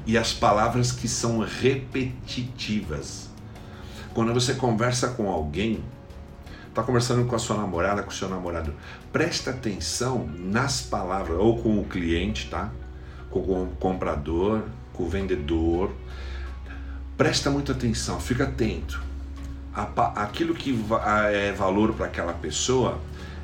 [0.05, 3.31] e as palavras que são repetitivas.
[4.13, 5.85] Quando você conversa com alguém,
[6.73, 8.75] está conversando com a sua namorada, com o seu namorado,
[9.13, 12.73] presta atenção nas palavras, ou com o cliente, tá?
[13.31, 15.93] Com o comprador, com o vendedor.
[17.17, 19.03] Presta muita atenção, fica atento.
[20.17, 20.79] Aquilo que
[21.31, 22.99] é valor para aquela pessoa,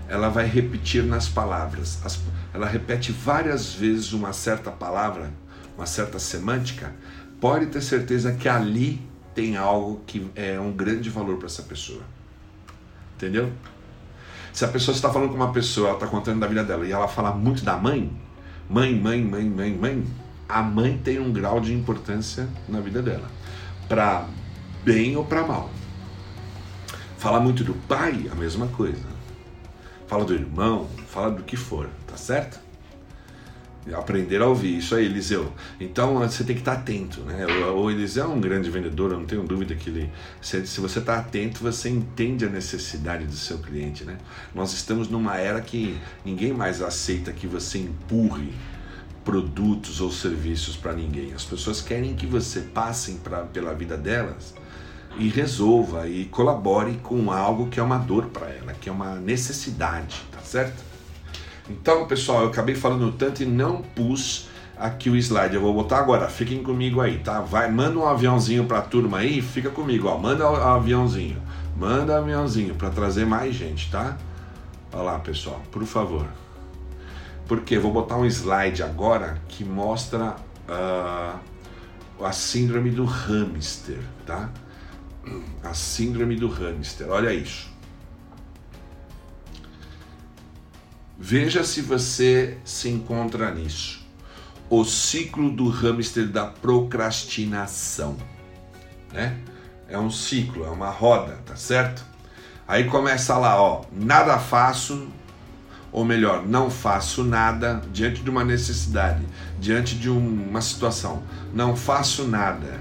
[0.08, 2.00] ela vai repetir nas palavras.
[2.52, 5.31] Ela repete várias vezes uma certa palavra
[5.79, 6.92] uma certa semântica,
[7.40, 9.00] pode ter certeza que ali
[9.33, 12.02] tem algo que é um grande valor para essa pessoa.
[13.19, 13.52] Entendeu?
[14.52, 16.92] Se a pessoa está falando com uma pessoa, ela está contando da vida dela e
[16.92, 18.16] ela fala muito da mãe,
[18.71, 20.04] mãe, mãe, mãe, mãe, mãe,
[20.48, 23.29] a mãe tem um grau de importância na vida dela.
[23.88, 24.25] Para
[24.85, 25.69] bem ou para mal.
[27.19, 29.04] Fala muito do pai, a mesma coisa.
[30.06, 32.67] Fala do irmão, fala do que for, tá certo?
[33.94, 34.78] Aprender a ouvir.
[34.78, 35.52] Isso aí, Eliseu.
[35.80, 37.46] Então você tem que estar atento, né?
[37.46, 40.10] O, Eliseu é um grande vendedor, eu não tenho dúvida que ele.
[40.40, 44.18] Se, você está atento, você entende a necessidade do seu cliente, né?
[44.54, 48.52] Nós estamos numa era que ninguém mais aceita que você empurre
[49.24, 51.34] produtos ou serviços para ninguém.
[51.34, 54.54] As pessoas querem que você passe pra, pela vida delas
[55.18, 59.16] e resolva e colabore com algo que é uma dor para ela, que é uma
[59.16, 60.87] necessidade, tá certo?
[61.71, 65.54] Então, pessoal, eu acabei falando tanto e não pus aqui o slide.
[65.54, 66.29] Eu vou botar agora.
[66.29, 67.40] Fiquem comigo aí, tá?
[67.40, 70.16] Vai, manda um aviãozinho para a turma aí, fica comigo, ó.
[70.16, 71.42] Manda o aviãozinho.
[71.77, 74.16] Manda aviãozinho para trazer mais gente, tá?
[74.92, 76.27] Olha lá, pessoal, por favor.
[77.46, 80.37] Porque vou botar um slide agora que mostra
[80.69, 81.38] uh,
[82.25, 84.50] a síndrome do hamster, tá?
[85.62, 87.08] A síndrome do hamster.
[87.10, 87.69] Olha isso.
[91.21, 94.06] Veja se você se encontra nisso.
[94.71, 98.16] O ciclo do hamster da procrastinação,
[99.12, 99.37] né?
[99.88, 102.04] É um ciclo, é uma roda, tá certo?
[102.69, 105.08] Aí começa lá, ó, nada faço,
[105.90, 109.27] ou melhor, não faço nada diante de uma necessidade,
[109.58, 111.25] diante de uma situação.
[111.52, 112.79] Não faço nada.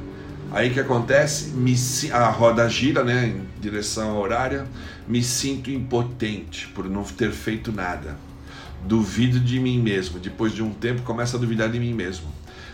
[0.51, 1.49] Aí que acontece?
[1.49, 1.75] Me,
[2.11, 4.67] a roda gira, né, em direção horária,
[5.07, 8.26] me sinto impotente por não ter feito nada
[8.83, 10.19] duvido de mim mesmo.
[10.19, 12.27] Depois de um tempo, começo a duvidar de mim mesmo.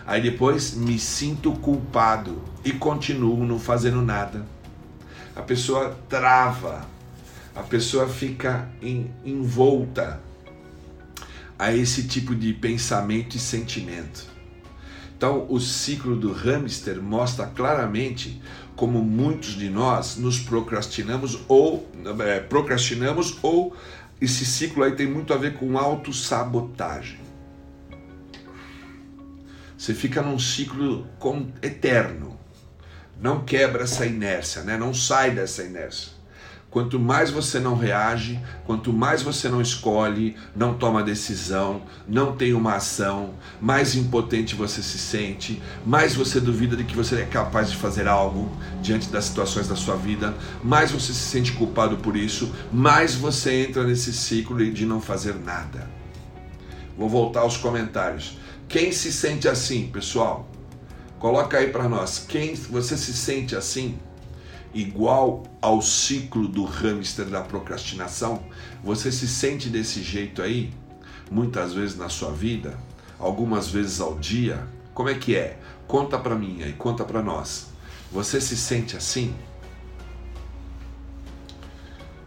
[0.06, 4.46] Aí depois me sinto culpado e continuo não fazendo nada.
[5.36, 6.86] A pessoa trava,
[7.56, 10.20] a pessoa fica em, envolta
[11.58, 14.34] a esse tipo de pensamento e sentimento.
[15.16, 18.42] Então, o ciclo do hamster mostra claramente
[18.76, 21.90] como muitos de nós nos procrastinamos ou
[22.20, 23.74] é, procrastinamos ou
[24.24, 27.20] esse ciclo aí tem muito a ver com autossabotagem.
[29.78, 31.06] Você fica num ciclo
[31.62, 32.40] eterno.
[33.20, 34.78] Não quebra essa inércia, né?
[34.78, 36.14] não sai dessa inércia.
[36.74, 42.52] Quanto mais você não reage, quanto mais você não escolhe, não toma decisão, não tem
[42.56, 47.70] uma ação, mais impotente você se sente, mais você duvida de que você é capaz
[47.70, 48.52] de fazer algo
[48.82, 53.68] diante das situações da sua vida, mais você se sente culpado por isso, mais você
[53.68, 55.88] entra nesse ciclo de não fazer nada.
[56.98, 58.40] Vou voltar aos comentários.
[58.68, 60.50] Quem se sente assim, pessoal?
[61.20, 62.26] Coloca aí para nós.
[62.28, 64.00] Quem você se sente assim?
[64.74, 68.44] Igual ao ciclo do hamster da procrastinação?
[68.84, 70.74] Você se sente desse jeito aí?
[71.30, 72.78] Muitas vezes na sua vida?
[73.20, 74.68] Algumas vezes ao dia?
[74.94, 75.60] Como é que é?
[75.88, 77.68] Conta para mim aí, conta para nós.
[78.12, 79.34] Você se sente assim?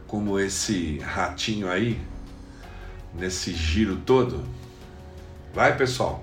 [0.07, 2.01] Como esse ratinho aí,
[3.15, 4.45] nesse giro todo?
[5.53, 6.23] Vai, pessoal.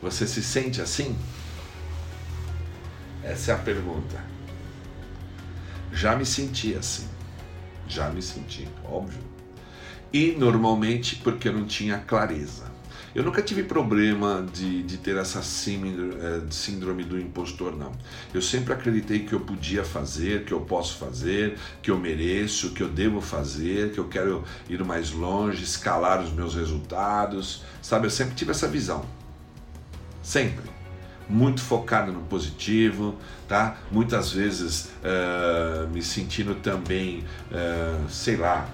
[0.00, 1.16] Você se sente assim?
[3.22, 4.37] Essa é a pergunta.
[5.92, 7.08] Já me senti assim.
[7.88, 9.22] Já me senti, óbvio.
[10.12, 12.68] E normalmente porque eu não tinha clareza.
[13.14, 17.90] Eu nunca tive problema de, de ter essa eh, síndrome do impostor, não.
[18.32, 22.82] Eu sempre acreditei que eu podia fazer, que eu posso fazer, que eu mereço, que
[22.82, 27.62] eu devo fazer, que eu quero ir mais longe, escalar os meus resultados.
[27.82, 29.04] Sabe, eu sempre tive essa visão.
[30.22, 30.77] Sempre
[31.28, 33.14] muito focado no positivo,
[33.46, 33.76] tá?
[33.90, 38.66] Muitas vezes uh, me sentindo também, uh, sei lá,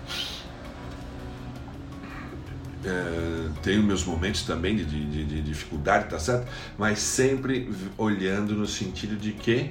[2.85, 6.47] uh, tenho meus momentos também de, de, de, dificuldade, tá certo?
[6.79, 9.71] Mas sempre olhando no sentido de que,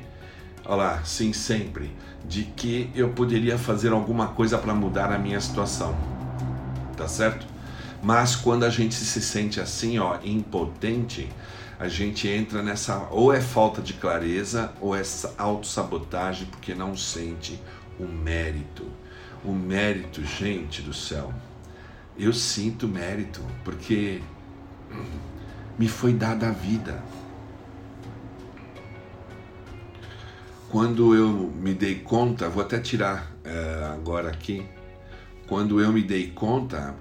[0.65, 1.91] olha lá, sim, sempre,
[2.27, 5.95] de que eu poderia fazer alguma coisa para mudar a minha situação,
[6.97, 7.53] tá certo?
[8.01, 11.29] Mas quando a gente se sente assim, ó, impotente,
[11.79, 15.01] a gente entra nessa ou é falta de clareza ou é
[15.37, 17.59] autossabotagem porque não sente
[17.99, 18.85] o mérito.
[19.43, 21.33] O mérito, gente do céu.
[22.17, 24.21] Eu sinto mérito porque
[25.77, 27.03] me foi dada a vida.
[30.69, 34.65] Quando eu me dei conta, vou até tirar é, agora aqui.
[35.47, 36.95] Quando eu me dei conta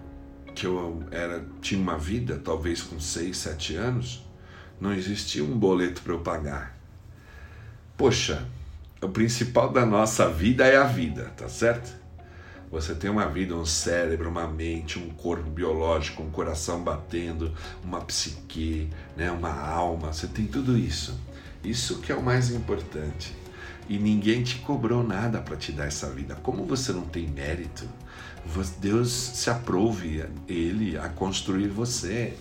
[0.54, 4.26] que eu era tinha uma vida, talvez com 6, 7 anos,
[4.82, 6.76] não existia um boleto para eu pagar.
[7.96, 8.44] Poxa,
[9.00, 11.94] o principal da nossa vida é a vida, tá certo?
[12.68, 17.54] Você tem uma vida, um cérebro, uma mente, um corpo biológico, um coração batendo,
[17.84, 21.16] uma psique, né, uma alma, você tem tudo isso.
[21.62, 23.32] Isso que é o mais importante.
[23.88, 26.34] e ninguém te cobrou nada para te dar essa vida.
[26.36, 27.86] Como você não tem mérito,
[28.80, 32.34] Deus se aprove ele a construir você.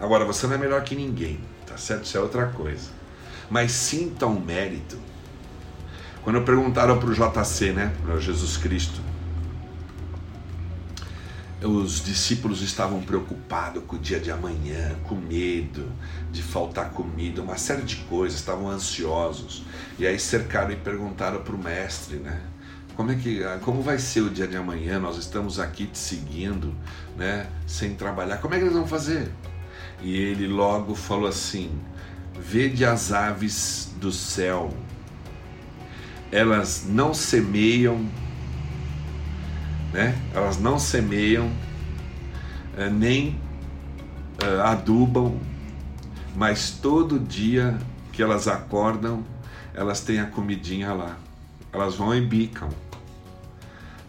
[0.00, 2.04] Agora, você não é melhor que ninguém, tá certo?
[2.04, 2.90] Isso é outra coisa.
[3.50, 4.98] Mas sinta um mérito.
[6.22, 9.00] Quando perguntaram para o JC, né, para Jesus Cristo,
[11.62, 15.90] os discípulos estavam preocupados com o dia de amanhã, com medo
[16.30, 19.64] de faltar comida, uma série de coisas, estavam ansiosos.
[19.98, 22.40] E aí cercaram e perguntaram para o mestre, né?
[22.94, 24.98] Como é que, como vai ser o dia de amanhã?
[24.98, 26.74] Nós estamos aqui te seguindo,
[27.16, 27.46] né?
[27.66, 28.38] Sem trabalhar.
[28.38, 29.30] Como é que eles vão fazer?
[30.00, 31.70] E ele logo falou assim:
[32.38, 34.72] Vede as aves do céu,
[36.30, 38.06] elas não semeiam,
[39.92, 40.16] né?
[40.34, 41.50] Elas não semeiam,
[42.76, 43.40] eh, nem
[44.42, 45.40] uh, adubam,
[46.36, 47.76] mas todo dia
[48.12, 49.24] que elas acordam,
[49.74, 51.16] elas têm a comidinha lá.
[51.72, 52.68] Elas vão e bicam.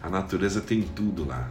[0.02, 1.50] A natureza tem tudo lá.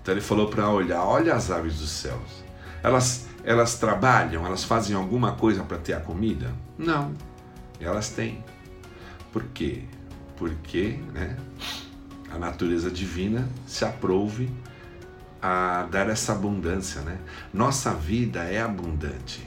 [0.00, 2.44] Então ele falou para olhar, olha as aves dos céus.
[2.82, 6.52] Elas, elas trabalham, elas fazem alguma coisa para ter a comida?
[6.76, 7.14] Não.
[7.80, 8.44] Elas têm.
[9.32, 9.84] Por quê?
[10.36, 11.36] Porque, né?
[12.30, 14.50] a natureza divina se aprove
[15.40, 17.18] a dar essa abundância, né?
[17.52, 19.46] Nossa vida é abundante.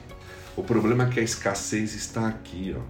[0.55, 2.81] O problema é que a escassez está aqui, ó.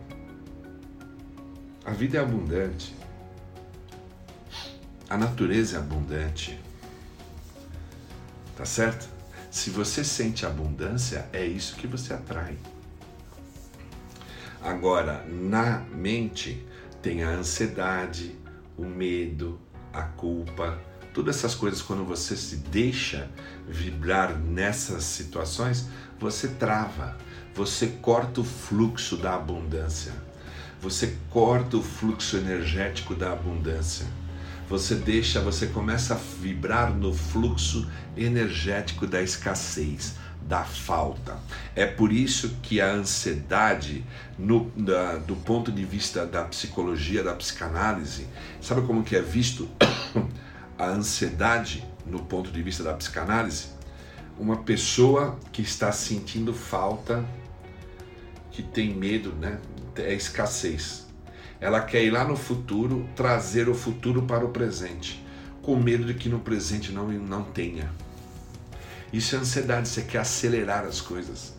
[1.90, 2.96] A vida é abundante.
[5.10, 6.60] A natureza é abundante.
[8.56, 9.10] Tá certo?
[9.50, 12.58] Se você sente abundância, é isso que você atrai.
[14.62, 16.64] Agora, na mente
[17.02, 18.36] tem a ansiedade,
[18.78, 19.60] o medo,
[19.92, 20.80] a culpa,
[21.14, 23.30] todas essas coisas, quando você se deixa
[23.68, 25.88] vibrar nessas situações,
[26.20, 27.18] você trava,
[27.56, 30.14] você corta o fluxo da abundância,
[30.82, 34.06] você corta o fluxo energético da abundância.
[34.70, 40.14] Você deixa, você começa a vibrar no fluxo energético da escassez,
[40.44, 41.40] da falta.
[41.76, 44.06] É por isso que a ansiedade,
[44.38, 48.28] no, da, do ponto de vista da psicologia, da psicanálise,
[48.62, 49.68] sabe como que é visto
[50.78, 53.70] a ansiedade no ponto de vista da psicanálise?
[54.38, 57.26] Uma pessoa que está sentindo falta,
[58.52, 59.58] que tem medo, né?
[59.96, 61.09] É escassez.
[61.60, 65.24] Ela quer ir lá no futuro, trazer o futuro para o presente,
[65.62, 67.90] com medo de que no presente não, não tenha.
[69.12, 71.54] Isso é ansiedade, você quer acelerar as coisas.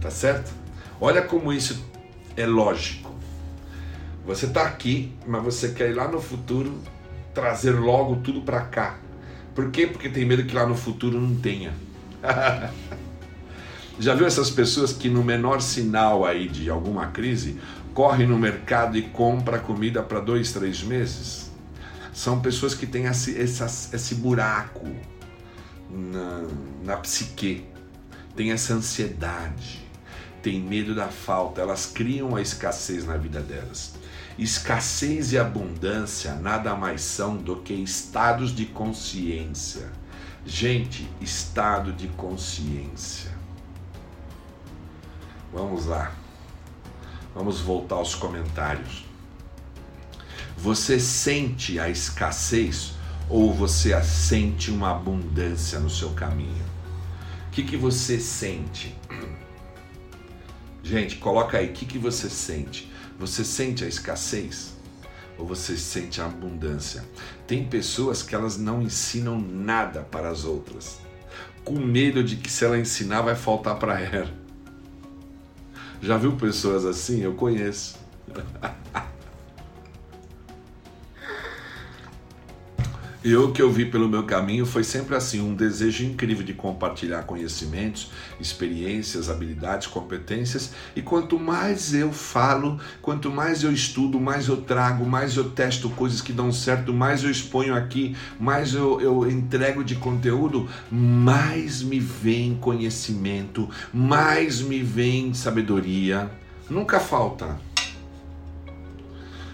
[0.00, 0.52] Tá certo?
[1.00, 1.84] Olha como isso
[2.36, 3.12] é lógico.
[4.24, 6.80] Você está aqui, mas você quer ir lá no futuro
[7.34, 8.98] trazer logo tudo para cá.
[9.54, 9.86] Por quê?
[9.86, 11.72] Porque tem medo que lá no futuro não tenha.
[13.98, 17.58] Já viu essas pessoas que no menor sinal aí de alguma crise
[17.98, 21.50] correm no mercado e compra comida para dois, três meses?
[22.12, 24.86] São pessoas que têm esse, esse, esse buraco
[25.90, 26.46] na,
[26.84, 27.64] na psique,
[28.36, 29.84] tem essa ansiedade,
[30.40, 33.96] tem medo da falta, elas criam a escassez na vida delas.
[34.38, 39.90] Escassez e abundância nada mais são do que estados de consciência.
[40.46, 43.32] Gente, estado de consciência.
[45.52, 46.12] Vamos lá.
[47.38, 49.04] Vamos voltar aos comentários.
[50.56, 52.94] Você sente a escassez
[53.30, 56.64] ou você sente uma abundância no seu caminho?
[57.46, 58.92] O que, que você sente?
[60.82, 62.92] Gente, coloca aí, o que, que você sente?
[63.20, 64.72] Você sente a escassez?
[65.38, 67.04] Ou você sente a abundância?
[67.46, 70.98] Tem pessoas que elas não ensinam nada para as outras,
[71.64, 74.37] com medo de que se ela ensinar vai faltar para ela.
[76.00, 77.20] Já viu pessoas assim?
[77.22, 77.96] Eu conheço.
[83.24, 86.54] E o que eu vi pelo meu caminho foi sempre assim, um desejo incrível de
[86.54, 90.72] compartilhar conhecimentos, experiências, habilidades, competências.
[90.94, 95.90] E quanto mais eu falo, quanto mais eu estudo, mais eu trago, mais eu testo
[95.90, 101.82] coisas que dão certo, mais eu exponho aqui, mais eu, eu entrego de conteúdo, mais
[101.82, 106.30] me vem conhecimento, mais me vem sabedoria.
[106.70, 107.58] Nunca falta.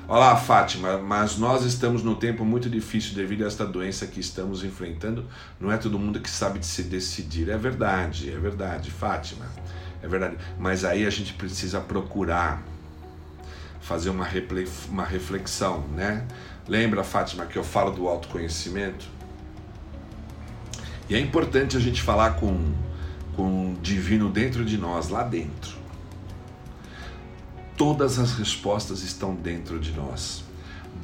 [0.06, 4.62] Olá, Fátima, mas nós estamos num tempo muito difícil devido a esta doença que estamos
[4.62, 5.24] enfrentando.
[5.58, 7.48] Não é todo mundo que sabe se decidir.
[7.48, 9.46] É verdade, é verdade, Fátima.
[10.02, 10.36] É verdade.
[10.58, 12.62] Mas aí a gente precisa procurar
[13.80, 14.28] fazer uma,
[14.90, 16.26] uma reflexão, né?
[16.68, 19.06] Lembra, Fátima, que eu falo do autoconhecimento?
[21.08, 22.74] E é importante a gente falar com,
[23.34, 25.83] com o divino dentro de nós, lá dentro
[27.76, 30.44] Todas as respostas estão dentro de nós.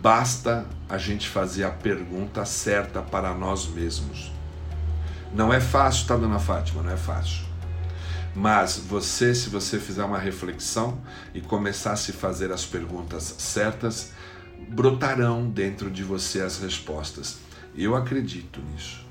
[0.00, 4.30] Basta a gente fazer a pergunta certa para nós mesmos.
[5.34, 6.82] Não é fácil, tá, dona Fátima?
[6.82, 7.44] Não é fácil.
[8.34, 10.98] Mas você, se você fizer uma reflexão
[11.34, 14.12] e começar a se fazer as perguntas certas,
[14.68, 17.38] brotarão dentro de você as respostas.
[17.74, 19.04] Eu acredito nisso.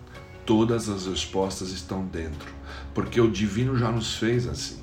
[0.45, 2.51] Todas as respostas estão dentro,
[2.93, 4.78] porque o divino já nos fez assim.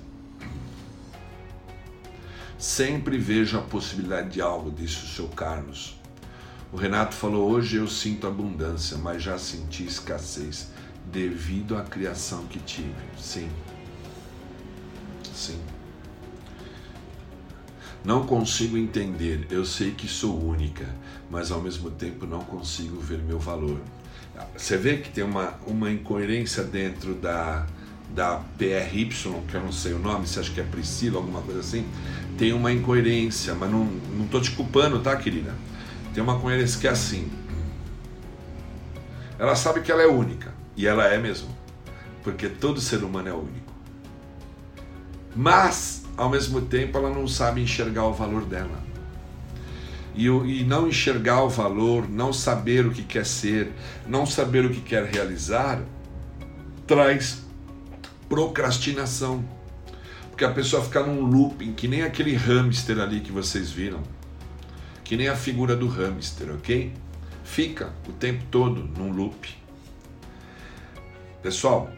[2.58, 5.96] Sempre vejo a possibilidade de algo, disse o seu Carlos.
[6.72, 10.68] O Renato falou: Hoje eu sinto abundância, mas já senti escassez
[11.12, 12.94] devido à criação que tive.
[13.18, 13.48] Sim.
[15.34, 15.60] Sim.
[18.04, 20.86] Não consigo entender, eu sei que sou única,
[21.28, 23.80] mas ao mesmo tempo não consigo ver meu valor.
[24.56, 27.66] Você vê que tem uma, uma incoerência dentro da,
[28.14, 29.08] da PRY,
[29.48, 31.84] que eu não sei o nome, você acha que é Priscila, alguma coisa assim?
[32.38, 35.54] Tem uma incoerência, mas não, não tô te culpando, tá, querida?
[36.12, 37.30] Tem uma incoerência que é assim.
[39.38, 41.48] Ela sabe que ela é única, e ela é mesmo,
[42.22, 43.72] porque todo ser humano é único.
[45.34, 48.84] Mas, ao mesmo tempo, ela não sabe enxergar o valor dela.
[50.14, 53.70] E, e não enxergar o valor, não saber o que quer ser,
[54.06, 55.82] não saber o que quer realizar,
[56.86, 57.42] traz
[58.26, 59.44] procrastinação.
[60.36, 64.02] Porque a pessoa fica num looping, que nem aquele hamster ali que vocês viram.
[65.02, 66.92] Que nem a figura do hamster, ok?
[67.42, 69.56] Fica o tempo todo num loop.
[71.42, 71.90] Pessoal,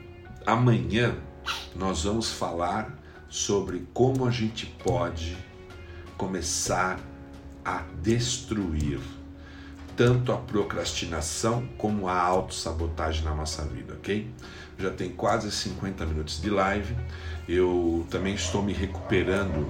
[0.47, 1.16] amanhã
[1.74, 2.97] nós vamos falar
[3.28, 5.36] sobre como a gente pode
[6.16, 7.01] começar
[7.64, 9.01] a destruir
[9.97, 14.30] tanto a procrastinação como a autossabotagem na nossa vida, ok?
[14.78, 16.95] Já tem quase 50 minutos de live.
[17.49, 19.66] Eu também estou me recuperando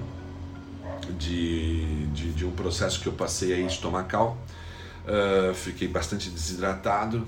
[1.17, 4.37] de, de, de um processo que eu passei aí estomacal.
[5.05, 7.25] Uh, fiquei bastante desidratado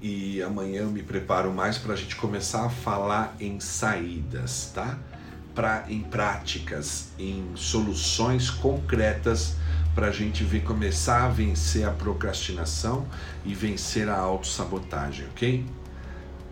[0.00, 4.98] e amanhã eu me preparo mais para a gente começar a falar em saídas, tá?
[5.54, 9.56] Pra, em práticas, em soluções concretas
[9.94, 13.06] para a gente ver, começar a vencer a procrastinação
[13.44, 15.64] e vencer a autossabotagem, ok?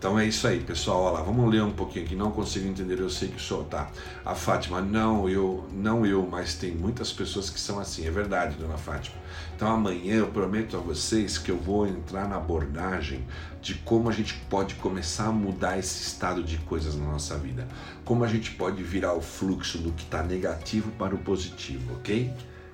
[0.01, 1.03] Então é isso aí, pessoal.
[1.03, 2.17] Olha lá, vamos ler um pouquinho aqui.
[2.17, 3.91] Não consigo entender, eu sei que sou, tá?
[4.25, 8.07] A Fátima, não eu, não eu, mas tem muitas pessoas que são assim.
[8.07, 9.17] É verdade, dona Fátima.
[9.55, 13.27] Então amanhã eu prometo a vocês que eu vou entrar na abordagem
[13.61, 17.69] de como a gente pode começar a mudar esse estado de coisas na nossa vida.
[18.03, 22.33] Como a gente pode virar o fluxo do que está negativo para o positivo, ok?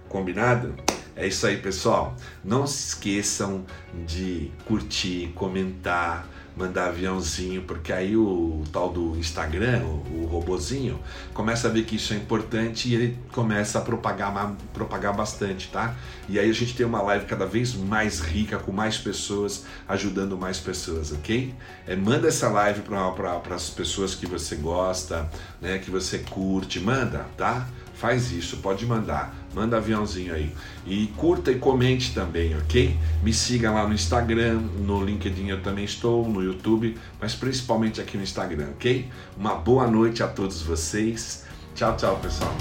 [0.08, 0.76] Combinado?
[1.16, 2.14] É isso aí, pessoal.
[2.44, 3.64] Não se esqueçam
[4.06, 10.98] de curtir, comentar, mandar aviãozinho, porque aí o, tal do Instagram, o, o robozinho,
[11.34, 15.94] começa a ver que isso é importante e ele começa a propagar, propagar bastante, tá?
[16.28, 20.36] E aí a gente tem uma live cada vez mais rica, com mais pessoas, ajudando
[20.36, 21.54] mais pessoas, ok?
[21.86, 25.30] É, manda essa live para as pessoas que você gosta,
[25.60, 27.68] né, que você curte, manda, tá?
[27.96, 30.52] faz isso, pode mandar, manda aviãozinho aí.
[30.86, 32.94] E curta e comente também, ok?
[33.22, 38.18] Me siga lá no Instagram, no LinkedIn eu também estou, no YouTube, mas principalmente aqui
[38.18, 39.08] no Instagram, ok?
[39.34, 41.46] Uma boa noite a todos vocês.
[41.74, 42.54] Tchau, tchau, pessoal.